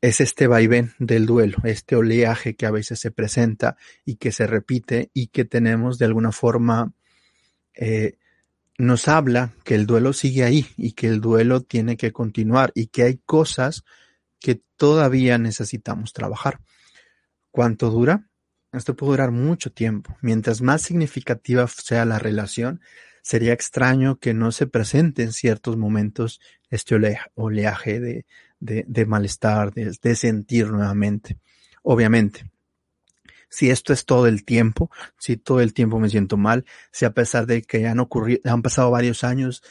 Es 0.00 0.20
este 0.20 0.48
vaivén 0.48 0.92
del 0.98 1.26
duelo, 1.26 1.58
este 1.64 1.96
oleaje 1.96 2.56
que 2.56 2.66
a 2.66 2.72
veces 2.72 2.98
se 2.98 3.12
presenta 3.12 3.76
y 4.04 4.16
que 4.16 4.32
se 4.32 4.46
repite 4.46 5.10
y 5.14 5.28
que 5.28 5.44
tenemos 5.44 5.98
de 5.98 6.06
alguna 6.06 6.32
forma 6.32 6.92
eh, 7.74 8.18
nos 8.82 9.06
habla 9.06 9.52
que 9.62 9.76
el 9.76 9.86
duelo 9.86 10.12
sigue 10.12 10.42
ahí 10.42 10.66
y 10.76 10.92
que 10.92 11.06
el 11.06 11.20
duelo 11.20 11.60
tiene 11.60 11.96
que 11.96 12.10
continuar 12.10 12.72
y 12.74 12.88
que 12.88 13.04
hay 13.04 13.18
cosas 13.24 13.84
que 14.40 14.60
todavía 14.76 15.38
necesitamos 15.38 16.12
trabajar. 16.12 16.58
¿Cuánto 17.52 17.90
dura? 17.90 18.26
Esto 18.72 18.96
puede 18.96 19.12
durar 19.12 19.30
mucho 19.30 19.70
tiempo. 19.70 20.16
Mientras 20.20 20.62
más 20.62 20.82
significativa 20.82 21.68
sea 21.68 22.04
la 22.04 22.18
relación, 22.18 22.80
sería 23.22 23.52
extraño 23.52 24.18
que 24.18 24.34
no 24.34 24.50
se 24.50 24.66
presente 24.66 25.22
en 25.22 25.32
ciertos 25.32 25.76
momentos 25.76 26.40
este 26.68 26.96
oleaje 27.36 28.00
de, 28.00 29.06
malestar, 29.06 29.72
de, 29.72 30.16
sentir 30.16 30.70
nuevamente. 30.70 31.38
Obviamente, 31.84 32.50
si 33.52 33.68
esto 33.68 33.92
es 33.92 34.06
todo 34.06 34.26
el 34.28 34.44
tiempo, 34.46 34.90
si 35.18 35.36
todo 35.36 35.60
el 35.60 35.74
tiempo 35.74 36.00
me 36.00 36.08
siento 36.08 36.38
mal, 36.38 36.64
si 36.90 37.04
a 37.04 37.12
pesar 37.12 37.44
de 37.44 37.60
que 37.60 37.82
ya 37.82 37.90
han 37.90 38.00
ocurrido, 38.00 38.40
han 38.50 38.62
pasado 38.62 38.90
varios 38.90 39.24
años 39.24 39.62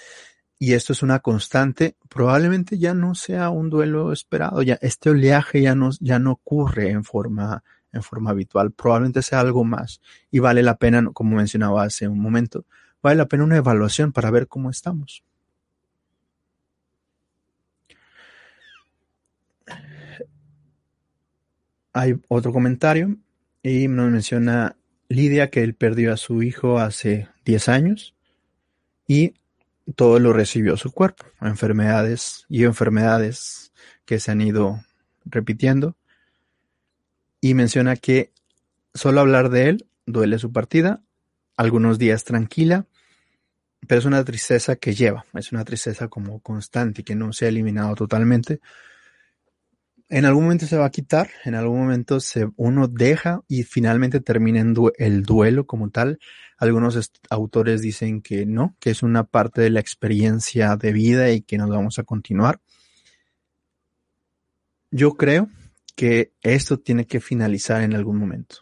y 0.60 0.74
esto 0.74 0.94
es 0.94 1.02
una 1.02 1.20
constante, 1.20 1.98
probablemente 2.08 2.78
ya 2.78 2.94
no 2.94 3.16
sea 3.16 3.50
un 3.50 3.72
duelo 3.72 4.14
esperado, 4.14 4.62
ya 4.62 4.78
este 4.82 5.10
oleaje 5.10 5.64
ya 5.64 5.74
no, 5.74 5.90
ya 6.00 6.20
no 6.20 6.34
ocurre 6.34 6.92
en 6.92 7.04
forma, 7.04 7.64
en 7.92 8.04
forma 8.04 8.30
habitual, 8.30 8.72
probablemente 8.72 9.24
sea 9.24 9.40
algo 9.40 9.64
más 9.64 10.00
y 10.30 10.38
vale 10.38 10.62
la 10.62 10.78
pena, 10.78 11.04
como 11.12 11.38
mencionaba 11.38 11.82
hace 11.82 12.08
un 12.08 12.20
momento, 12.20 12.66
vale 13.02 13.16
la 13.16 13.26
pena 13.26 13.46
una 13.46 13.58
evaluación 13.58 14.12
para 14.12 14.30
ver 14.30 14.48
cómo 14.48 14.70
estamos. 14.70 15.24
Hay 21.94 22.22
otro 22.28 22.54
comentario 22.54 23.18
y 23.64 23.88
nos 23.88 24.12
menciona 24.12 24.76
Lidia 25.10 25.50
que 25.50 25.64
él 25.64 25.74
perdió 25.74 26.14
a 26.14 26.18
su 26.18 26.42
hijo 26.42 26.80
hace 26.80 27.28
10 27.46 27.70
años 27.70 28.16
y 29.08 29.34
todo 29.96 30.20
lo 30.20 30.32
recibió 30.32 30.78
su 30.78 30.92
cuerpo, 30.92 31.26
enfermedades 31.42 32.46
y 32.48 32.64
enfermedades 32.64 33.74
que 34.06 34.20
se 34.20 34.32
han 34.32 34.42
ido 34.42 34.82
repitiendo. 35.26 35.98
Y 37.42 37.56
menciona 37.56 37.96
que 37.96 38.32
solo 38.94 39.20
hablar 39.20 39.50
de 39.50 39.70
él 39.70 39.86
duele 40.06 40.40
su 40.40 40.52
partida, 40.52 41.02
algunos 41.58 42.00
días 42.00 42.24
tranquila, 42.24 42.86
pero 43.88 44.00
es 44.00 44.06
una 44.06 44.24
tristeza 44.24 44.76
que 44.76 44.94
lleva, 44.94 45.26
es 45.34 45.52
una 45.52 45.66
tristeza 45.66 46.08
como 46.08 46.40
constante 46.40 47.04
que 47.04 47.16
no 47.16 47.34
se 47.34 47.46
ha 47.46 47.50
eliminado 47.50 47.96
totalmente, 47.96 48.62
en 50.12 50.26
algún 50.26 50.44
momento 50.44 50.66
se 50.66 50.78
va 50.78 50.86
a 50.86 50.92
quitar, 50.92 51.30
en 51.46 51.56
algún 51.56 51.80
momento 51.80 52.20
se, 52.20 52.50
uno 52.58 52.90
deja 52.90 53.44
y 53.48 53.64
finalmente 53.64 54.20
termina 54.20 54.62
el 54.98 55.24
duelo 55.24 55.66
como 55.66 55.90
tal. 55.90 56.20
Algunos 56.58 57.12
autores 57.30 57.82
dicen 57.82 58.22
que 58.22 58.46
no, 58.46 58.76
que 58.82 58.90
es 58.90 59.04
una 59.04 59.24
parte 59.24 59.62
de 59.62 59.70
la 59.70 59.80
experiencia 59.80 60.76
de 60.76 60.92
vida 60.92 61.32
y 61.32 61.42
que 61.42 61.58
nos 61.58 61.70
vamos 61.70 61.98
a 61.98 62.04
continuar. 62.04 62.60
Yo 64.92 65.14
creo 65.14 65.48
que 65.96 66.34
esto 66.42 66.78
tiene 66.78 67.08
que 67.08 67.22
finalizar 67.22 67.82
en 67.82 67.96
algún 67.96 68.18
momento. 68.18 68.58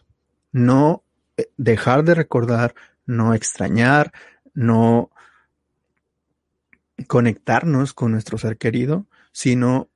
No 0.52 1.02
eh, 1.36 1.50
dejar 1.56 2.04
de 2.04 2.14
recordar, 2.14 2.76
no 3.06 3.34
extrañar, 3.34 4.12
no 4.54 5.10
conectarnos 7.08 7.92
con 7.92 8.12
nuestro 8.12 8.38
ser 8.38 8.56
querido, 8.56 9.08
sino 9.32 9.90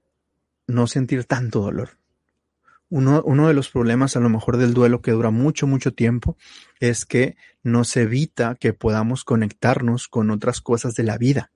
no 0.67 0.87
sentir 0.87 1.25
tanto 1.25 1.61
dolor. 1.61 1.91
Uno, 2.91 3.49
de 3.49 3.55
los 3.55 3.71
problemas 3.71 4.15
a 4.15 4.21
lo 4.21 4.29
mejor 4.29 4.57
del 4.57 4.73
duelo 4.73 5.01
que 5.01 5.11
dura 5.11 5.31
mucho, 5.31 5.67
mucho 5.67 5.93
tiempo 5.95 6.37
es 6.79 7.05
que 7.05 7.37
nos 7.65 7.97
evita 7.97 8.55
que 8.55 8.73
podamos 8.73 9.25
conectarnos 9.25 10.07
con 10.07 10.31
otras 10.31 10.61
cosas 10.61 10.95
de 10.95 11.03
la 11.03 11.19
vida. 11.19 11.51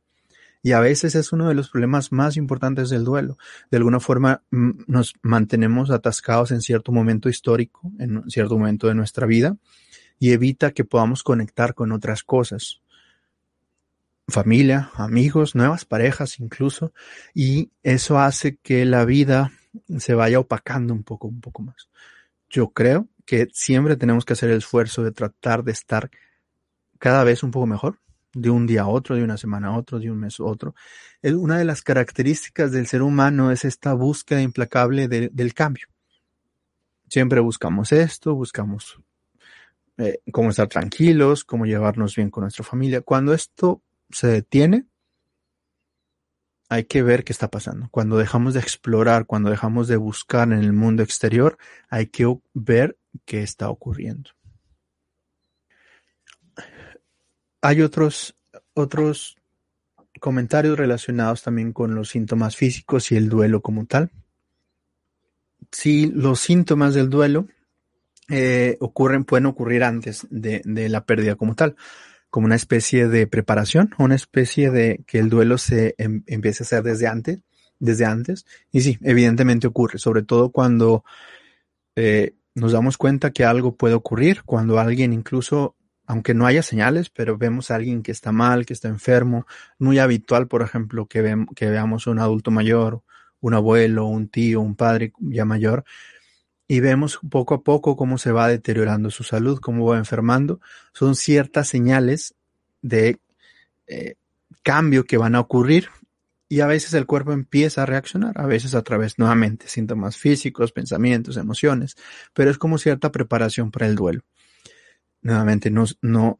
Y 0.62 0.72
a 0.72 0.80
veces 0.80 1.14
es 1.14 1.32
uno 1.32 1.46
de 1.48 1.54
los 1.54 1.70
problemas 1.70 2.10
más 2.10 2.36
importantes 2.36 2.90
del 2.90 3.04
duelo. 3.04 3.38
De 3.70 3.76
alguna 3.76 4.00
forma 4.00 4.42
nos 4.50 5.14
mantenemos 5.22 5.90
atascados 5.90 6.50
en 6.50 6.60
cierto 6.60 6.90
momento 6.90 7.28
histórico, 7.28 7.92
en 8.00 8.28
cierto 8.28 8.58
momento 8.58 8.88
de 8.88 8.96
nuestra 8.96 9.26
vida, 9.26 9.56
y 10.18 10.32
evita 10.32 10.72
que 10.72 10.84
podamos 10.84 11.22
conectar 11.22 11.74
con 11.74 11.92
otras 11.92 12.24
cosas. 12.24 12.80
Familia, 14.28 14.90
amigos, 14.94 15.54
nuevas 15.54 15.86
parejas 15.86 16.38
incluso, 16.38 16.92
y 17.34 17.70
eso 17.82 18.18
hace 18.18 18.58
que 18.58 18.84
la 18.84 19.06
vida 19.06 19.52
se 19.98 20.12
vaya 20.12 20.38
opacando 20.38 20.92
un 20.92 21.02
poco, 21.02 21.28
un 21.28 21.40
poco 21.40 21.62
más. 21.62 21.88
Yo 22.50 22.68
creo 22.70 23.08
que 23.24 23.48
siempre 23.52 23.96
tenemos 23.96 24.26
que 24.26 24.34
hacer 24.34 24.50
el 24.50 24.58
esfuerzo 24.58 25.02
de 25.02 25.12
tratar 25.12 25.64
de 25.64 25.72
estar 25.72 26.10
cada 26.98 27.24
vez 27.24 27.42
un 27.42 27.50
poco 27.50 27.66
mejor, 27.66 28.00
de 28.34 28.50
un 28.50 28.66
día 28.66 28.82
a 28.82 28.88
otro, 28.88 29.16
de 29.16 29.24
una 29.24 29.38
semana 29.38 29.68
a 29.68 29.78
otro, 29.78 29.98
de 29.98 30.10
un 30.10 30.18
mes 30.18 30.40
a 30.40 30.44
otro. 30.44 30.74
Una 31.22 31.58
de 31.58 31.64
las 31.64 31.82
características 31.82 32.70
del 32.70 32.86
ser 32.86 33.02
humano 33.02 33.50
es 33.50 33.64
esta 33.64 33.94
búsqueda 33.94 34.42
implacable 34.42 35.08
del 35.08 35.54
cambio. 35.54 35.86
Siempre 37.08 37.40
buscamos 37.40 37.92
esto, 37.92 38.34
buscamos 38.34 39.00
eh, 39.96 40.20
cómo 40.30 40.50
estar 40.50 40.68
tranquilos, 40.68 41.44
cómo 41.44 41.64
llevarnos 41.64 42.14
bien 42.14 42.30
con 42.30 42.42
nuestra 42.42 42.64
familia. 42.64 43.00
Cuando 43.00 43.32
esto 43.32 43.82
se 44.10 44.26
detiene, 44.28 44.86
hay 46.68 46.84
que 46.84 47.02
ver 47.02 47.24
qué 47.24 47.32
está 47.32 47.48
pasando. 47.48 47.88
Cuando 47.90 48.18
dejamos 48.18 48.54
de 48.54 48.60
explorar, 48.60 49.26
cuando 49.26 49.50
dejamos 49.50 49.88
de 49.88 49.96
buscar 49.96 50.48
en 50.48 50.58
el 50.58 50.72
mundo 50.72 51.02
exterior, 51.02 51.56
hay 51.88 52.06
que 52.06 52.26
ver 52.52 52.98
qué 53.24 53.42
está 53.42 53.70
ocurriendo. 53.70 54.30
Hay 57.62 57.80
otros, 57.80 58.36
otros 58.74 59.36
comentarios 60.20 60.78
relacionados 60.78 61.42
también 61.42 61.72
con 61.72 61.94
los 61.94 62.10
síntomas 62.10 62.56
físicos 62.56 63.10
y 63.12 63.16
el 63.16 63.28
duelo 63.28 63.62
como 63.62 63.86
tal. 63.86 64.10
Si 65.72 66.06
los 66.06 66.40
síntomas 66.40 66.94
del 66.94 67.08
duelo 67.08 67.46
eh, 68.28 68.76
ocurren, 68.80 69.24
pueden 69.24 69.46
ocurrir 69.46 69.84
antes 69.84 70.26
de, 70.30 70.60
de 70.64 70.88
la 70.88 71.04
pérdida 71.04 71.34
como 71.34 71.54
tal 71.54 71.76
como 72.30 72.46
una 72.46 72.56
especie 72.56 73.08
de 73.08 73.26
preparación, 73.26 73.94
una 73.98 74.14
especie 74.14 74.70
de 74.70 75.02
que 75.06 75.18
el 75.18 75.28
duelo 75.28 75.58
se 75.58 75.94
em, 75.98 76.22
empiece 76.26 76.62
a 76.62 76.66
hacer 76.66 76.82
desde 76.82 77.06
antes, 77.06 77.40
desde 77.78 78.04
antes. 78.04 78.46
Y 78.70 78.82
sí, 78.82 78.98
evidentemente 79.02 79.66
ocurre, 79.66 79.98
sobre 79.98 80.22
todo 80.22 80.50
cuando 80.50 81.04
eh, 81.96 82.34
nos 82.54 82.72
damos 82.72 82.98
cuenta 82.98 83.32
que 83.32 83.44
algo 83.44 83.76
puede 83.76 83.94
ocurrir, 83.94 84.42
cuando 84.44 84.78
alguien 84.78 85.12
incluso, 85.12 85.76
aunque 86.06 86.34
no 86.34 86.46
haya 86.46 86.62
señales, 86.62 87.10
pero 87.10 87.38
vemos 87.38 87.70
a 87.70 87.76
alguien 87.76 88.02
que 88.02 88.12
está 88.12 88.32
mal, 88.32 88.66
que 88.66 88.72
está 88.72 88.88
enfermo, 88.88 89.46
muy 89.78 89.98
habitual, 89.98 90.48
por 90.48 90.62
ejemplo, 90.62 91.06
que, 91.06 91.46
que 91.54 91.70
veamos 91.70 92.06
un 92.06 92.18
adulto 92.18 92.50
mayor, 92.50 93.02
un 93.40 93.54
abuelo, 93.54 94.06
un 94.06 94.28
tío, 94.28 94.60
un 94.60 94.74
padre 94.74 95.12
ya 95.18 95.44
mayor, 95.44 95.84
y 96.68 96.80
vemos 96.80 97.18
poco 97.30 97.54
a 97.54 97.62
poco 97.62 97.96
cómo 97.96 98.18
se 98.18 98.30
va 98.30 98.46
deteriorando 98.46 99.10
su 99.10 99.24
salud, 99.24 99.58
cómo 99.58 99.86
va 99.86 99.96
enfermando. 99.96 100.60
Son 100.92 101.16
ciertas 101.16 101.66
señales 101.66 102.34
de 102.82 103.18
eh, 103.86 104.16
cambio 104.62 105.04
que 105.04 105.16
van 105.16 105.34
a 105.34 105.40
ocurrir 105.40 105.88
y 106.46 106.60
a 106.60 106.66
veces 106.66 106.92
el 106.92 107.06
cuerpo 107.06 107.32
empieza 107.32 107.82
a 107.82 107.86
reaccionar, 107.86 108.38
a 108.38 108.46
veces 108.46 108.74
a 108.74 108.82
través 108.82 109.18
nuevamente 109.18 109.66
síntomas 109.66 110.18
físicos, 110.18 110.72
pensamientos, 110.72 111.38
emociones, 111.38 111.96
pero 112.34 112.50
es 112.50 112.58
como 112.58 112.76
cierta 112.76 113.10
preparación 113.10 113.70
para 113.70 113.86
el 113.86 113.96
duelo. 113.96 114.22
Nuevamente, 115.22 115.70
no, 115.70 115.84
no, 116.02 116.38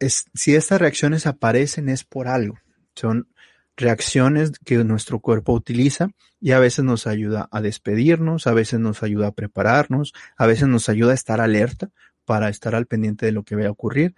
es, 0.00 0.26
si 0.34 0.54
estas 0.54 0.80
reacciones 0.80 1.26
aparecen 1.26 1.88
es 1.88 2.04
por 2.04 2.26
algo, 2.26 2.58
son 2.94 3.28
reacciones 3.78 4.52
que 4.64 4.82
nuestro 4.84 5.20
cuerpo 5.20 5.52
utiliza 5.52 6.10
y 6.40 6.50
a 6.50 6.58
veces 6.58 6.84
nos 6.84 7.06
ayuda 7.06 7.48
a 7.50 7.60
despedirnos, 7.60 8.46
a 8.46 8.52
veces 8.52 8.80
nos 8.80 9.02
ayuda 9.02 9.28
a 9.28 9.32
prepararnos, 9.32 10.12
a 10.36 10.46
veces 10.46 10.68
nos 10.68 10.88
ayuda 10.88 11.12
a 11.12 11.14
estar 11.14 11.40
alerta 11.40 11.90
para 12.24 12.48
estar 12.48 12.74
al 12.74 12.86
pendiente 12.86 13.24
de 13.24 13.32
lo 13.32 13.44
que 13.44 13.54
vaya 13.54 13.68
a 13.68 13.72
ocurrir. 13.72 14.14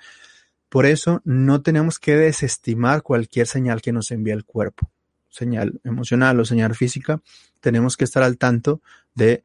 Por 0.68 0.86
eso 0.86 1.20
no 1.24 1.62
tenemos 1.62 1.98
que 1.98 2.16
desestimar 2.16 3.02
cualquier 3.02 3.46
señal 3.46 3.82
que 3.82 3.92
nos 3.92 4.10
envía 4.10 4.34
el 4.34 4.44
cuerpo, 4.44 4.90
señal 5.28 5.80
emocional 5.84 6.40
o 6.40 6.44
señal 6.44 6.74
física. 6.74 7.20
Tenemos 7.60 7.96
que 7.96 8.04
estar 8.04 8.22
al 8.22 8.38
tanto 8.38 8.80
de 9.14 9.44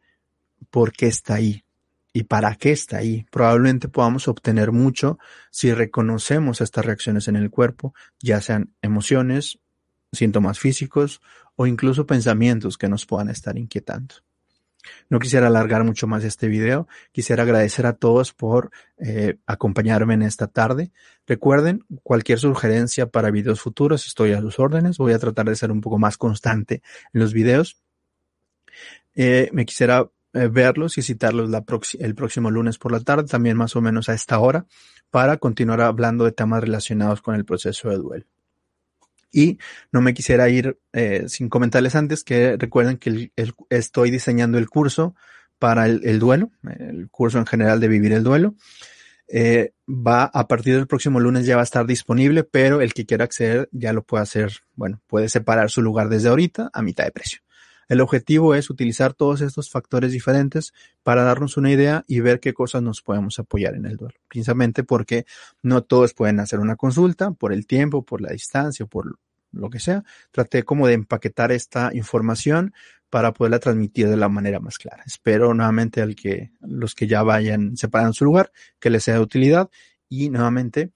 por 0.69 0.93
qué 0.93 1.07
está 1.07 1.35
ahí 1.35 1.65
y 2.13 2.23
para 2.23 2.55
qué 2.55 2.71
está 2.71 2.97
ahí. 2.97 3.25
Probablemente 3.31 3.89
podamos 3.89 4.29
obtener 4.29 4.71
mucho 4.71 5.19
si 5.51 5.73
reconocemos 5.73 6.61
estas 6.61 6.85
reacciones 6.85 7.27
en 7.27 7.35
el 7.35 7.49
cuerpo, 7.49 7.93
ya 8.21 8.39
sean 8.39 8.73
emociones, 8.81 9.59
síntomas 10.17 10.59
físicos 10.59 11.21
o 11.55 11.67
incluso 11.67 12.05
pensamientos 12.05 12.77
que 12.77 12.89
nos 12.89 13.05
puedan 13.05 13.29
estar 13.29 13.57
inquietando. 13.57 14.15
No 15.09 15.19
quisiera 15.19 15.47
alargar 15.47 15.83
mucho 15.83 16.07
más 16.07 16.23
este 16.23 16.47
video. 16.47 16.87
Quisiera 17.11 17.43
agradecer 17.43 17.85
a 17.85 17.93
todos 17.93 18.33
por 18.33 18.71
eh, 18.97 19.37
acompañarme 19.45 20.13
en 20.13 20.21
esta 20.21 20.47
tarde. 20.47 20.91
Recuerden, 21.27 21.83
cualquier 22.03 22.39
sugerencia 22.39 23.07
para 23.07 23.31
videos 23.31 23.61
futuros, 23.61 24.05
estoy 24.05 24.33
a 24.33 24.41
sus 24.41 24.59
órdenes. 24.59 24.97
Voy 24.97 25.13
a 25.13 25.19
tratar 25.19 25.47
de 25.47 25.55
ser 25.55 25.71
un 25.71 25.81
poco 25.81 25.97
más 25.97 26.17
constante 26.17 26.81
en 27.13 27.21
los 27.21 27.33
videos. 27.33 27.81
Eh, 29.15 29.49
me 29.53 29.65
quisiera 29.65 30.09
eh, 30.33 30.47
verlos 30.47 30.97
y 30.97 31.01
citarlos 31.01 31.49
el 31.99 32.15
próximo 32.15 32.51
lunes 32.51 32.77
por 32.77 32.91
la 32.91 32.99
tarde, 32.99 33.23
también 33.27 33.57
más 33.57 33.75
o 33.75 33.81
menos 33.81 34.09
a 34.09 34.13
esta 34.13 34.39
hora, 34.39 34.65
para 35.09 35.37
continuar 35.37 35.81
hablando 35.81 36.25
de 36.25 36.33
temas 36.33 36.61
relacionados 36.61 37.21
con 37.21 37.35
el 37.35 37.45
proceso 37.45 37.89
de 37.89 37.97
duelo. 37.97 38.25
Y 39.35 39.59
no 39.91 39.99
me 39.99 40.13
quisiera 40.13 40.47
ir 40.47 40.79
eh, 40.93 41.25
sin 41.27 41.49
comentarles 41.49 41.93
antes 41.95 42.23
que 42.23 42.55
recuerden 42.55 42.95
que 42.95 43.33
estoy 43.69 44.09
diseñando 44.09 44.57
el 44.57 44.69
curso 44.69 45.13
para 45.59 45.87
el, 45.87 46.19
duelo, 46.19 46.51
el 46.63 47.09
curso 47.09 47.37
en 47.37 47.45
general 47.45 47.81
de 47.81 47.89
vivir 47.89 48.13
el 48.13 48.23
duelo. 48.23 48.55
Eh, 49.27 49.73
va 49.89 50.23
a 50.23 50.47
partir 50.47 50.75
del 50.75 50.87
próximo 50.87 51.19
lunes 51.19 51.45
ya 51.45 51.57
va 51.57 51.63
a 51.63 51.65
estar 51.65 51.85
disponible, 51.85 52.45
pero 52.45 52.79
el 52.79 52.93
que 52.93 53.05
quiera 53.05 53.25
acceder 53.25 53.67
ya 53.73 53.91
lo 53.91 54.03
puede 54.03 54.23
hacer, 54.23 54.53
bueno, 54.73 55.01
puede 55.05 55.27
separar 55.27 55.69
su 55.69 55.81
lugar 55.81 56.07
desde 56.07 56.29
ahorita 56.29 56.69
a 56.71 56.81
mitad 56.81 57.03
de 57.03 57.11
precio. 57.11 57.41
El 57.87 58.01
objetivo 58.01 58.55
es 58.55 58.69
utilizar 58.69 59.13
todos 59.13 59.41
estos 59.41 59.69
factores 59.69 60.11
diferentes 60.11 60.73
para 61.03 61.23
darnos 61.23 61.57
una 61.57 61.71
idea 61.71 62.03
y 62.07 62.19
ver 62.19 62.39
qué 62.39 62.53
cosas 62.53 62.81
nos 62.81 63.01
podemos 63.01 63.37
apoyar 63.37 63.75
en 63.75 63.85
el 63.85 63.97
duelo. 63.97 64.15
Precisamente 64.27 64.83
porque 64.83 65.25
no 65.61 65.83
todos 65.83 66.13
pueden 66.13 66.39
hacer 66.39 66.59
una 66.59 66.77
consulta 66.77 67.31
por 67.31 67.53
el 67.53 67.67
tiempo, 67.67 68.03
por 68.03 68.21
la 68.21 68.31
distancia, 68.31 68.85
por 68.85 69.19
lo 69.51 69.69
que 69.69 69.79
sea, 69.79 70.03
traté 70.31 70.63
como 70.63 70.87
de 70.87 70.93
empaquetar 70.93 71.51
esta 71.51 71.91
información 71.93 72.73
para 73.09 73.33
poderla 73.33 73.59
transmitir 73.59 74.09
de 74.09 74.17
la 74.17 74.29
manera 74.29 74.59
más 74.59 74.77
clara. 74.77 75.03
Espero 75.05 75.53
nuevamente 75.53 76.01
al 76.01 76.15
que 76.15 76.51
los 76.61 76.95
que 76.95 77.07
ya 77.07 77.23
vayan 77.23 77.77
separando 77.77 78.13
su 78.13 78.25
lugar, 78.25 78.51
que 78.79 78.89
les 78.89 79.03
sea 79.03 79.15
de 79.15 79.21
utilidad 79.21 79.69
y 80.09 80.29
nuevamente 80.29 80.91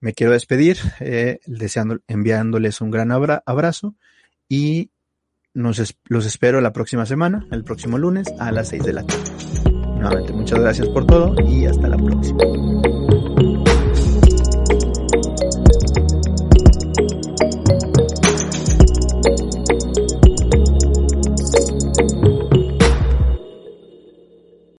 me 0.00 0.14
quiero 0.14 0.32
despedir 0.32 0.78
eh, 1.00 1.40
deseando, 1.46 1.98
enviándoles 2.08 2.80
un 2.80 2.90
gran 2.90 3.12
abrazo 3.12 3.94
y 4.48 4.90
nos 5.52 5.94
los 6.04 6.26
espero 6.26 6.60
la 6.60 6.72
próxima 6.72 7.04
semana, 7.06 7.46
el 7.50 7.64
próximo 7.64 7.98
lunes 7.98 8.26
a 8.38 8.52
las 8.52 8.68
6 8.68 8.82
de 8.84 8.92
la 8.92 9.04
tarde. 9.04 9.24
Nuevamente 10.00 10.32
muchas 10.32 10.60
gracias 10.60 10.88
por 10.88 11.06
todo 11.06 11.34
y 11.46 11.66
hasta 11.66 11.88
la 11.88 11.96
próxima. 11.96 12.38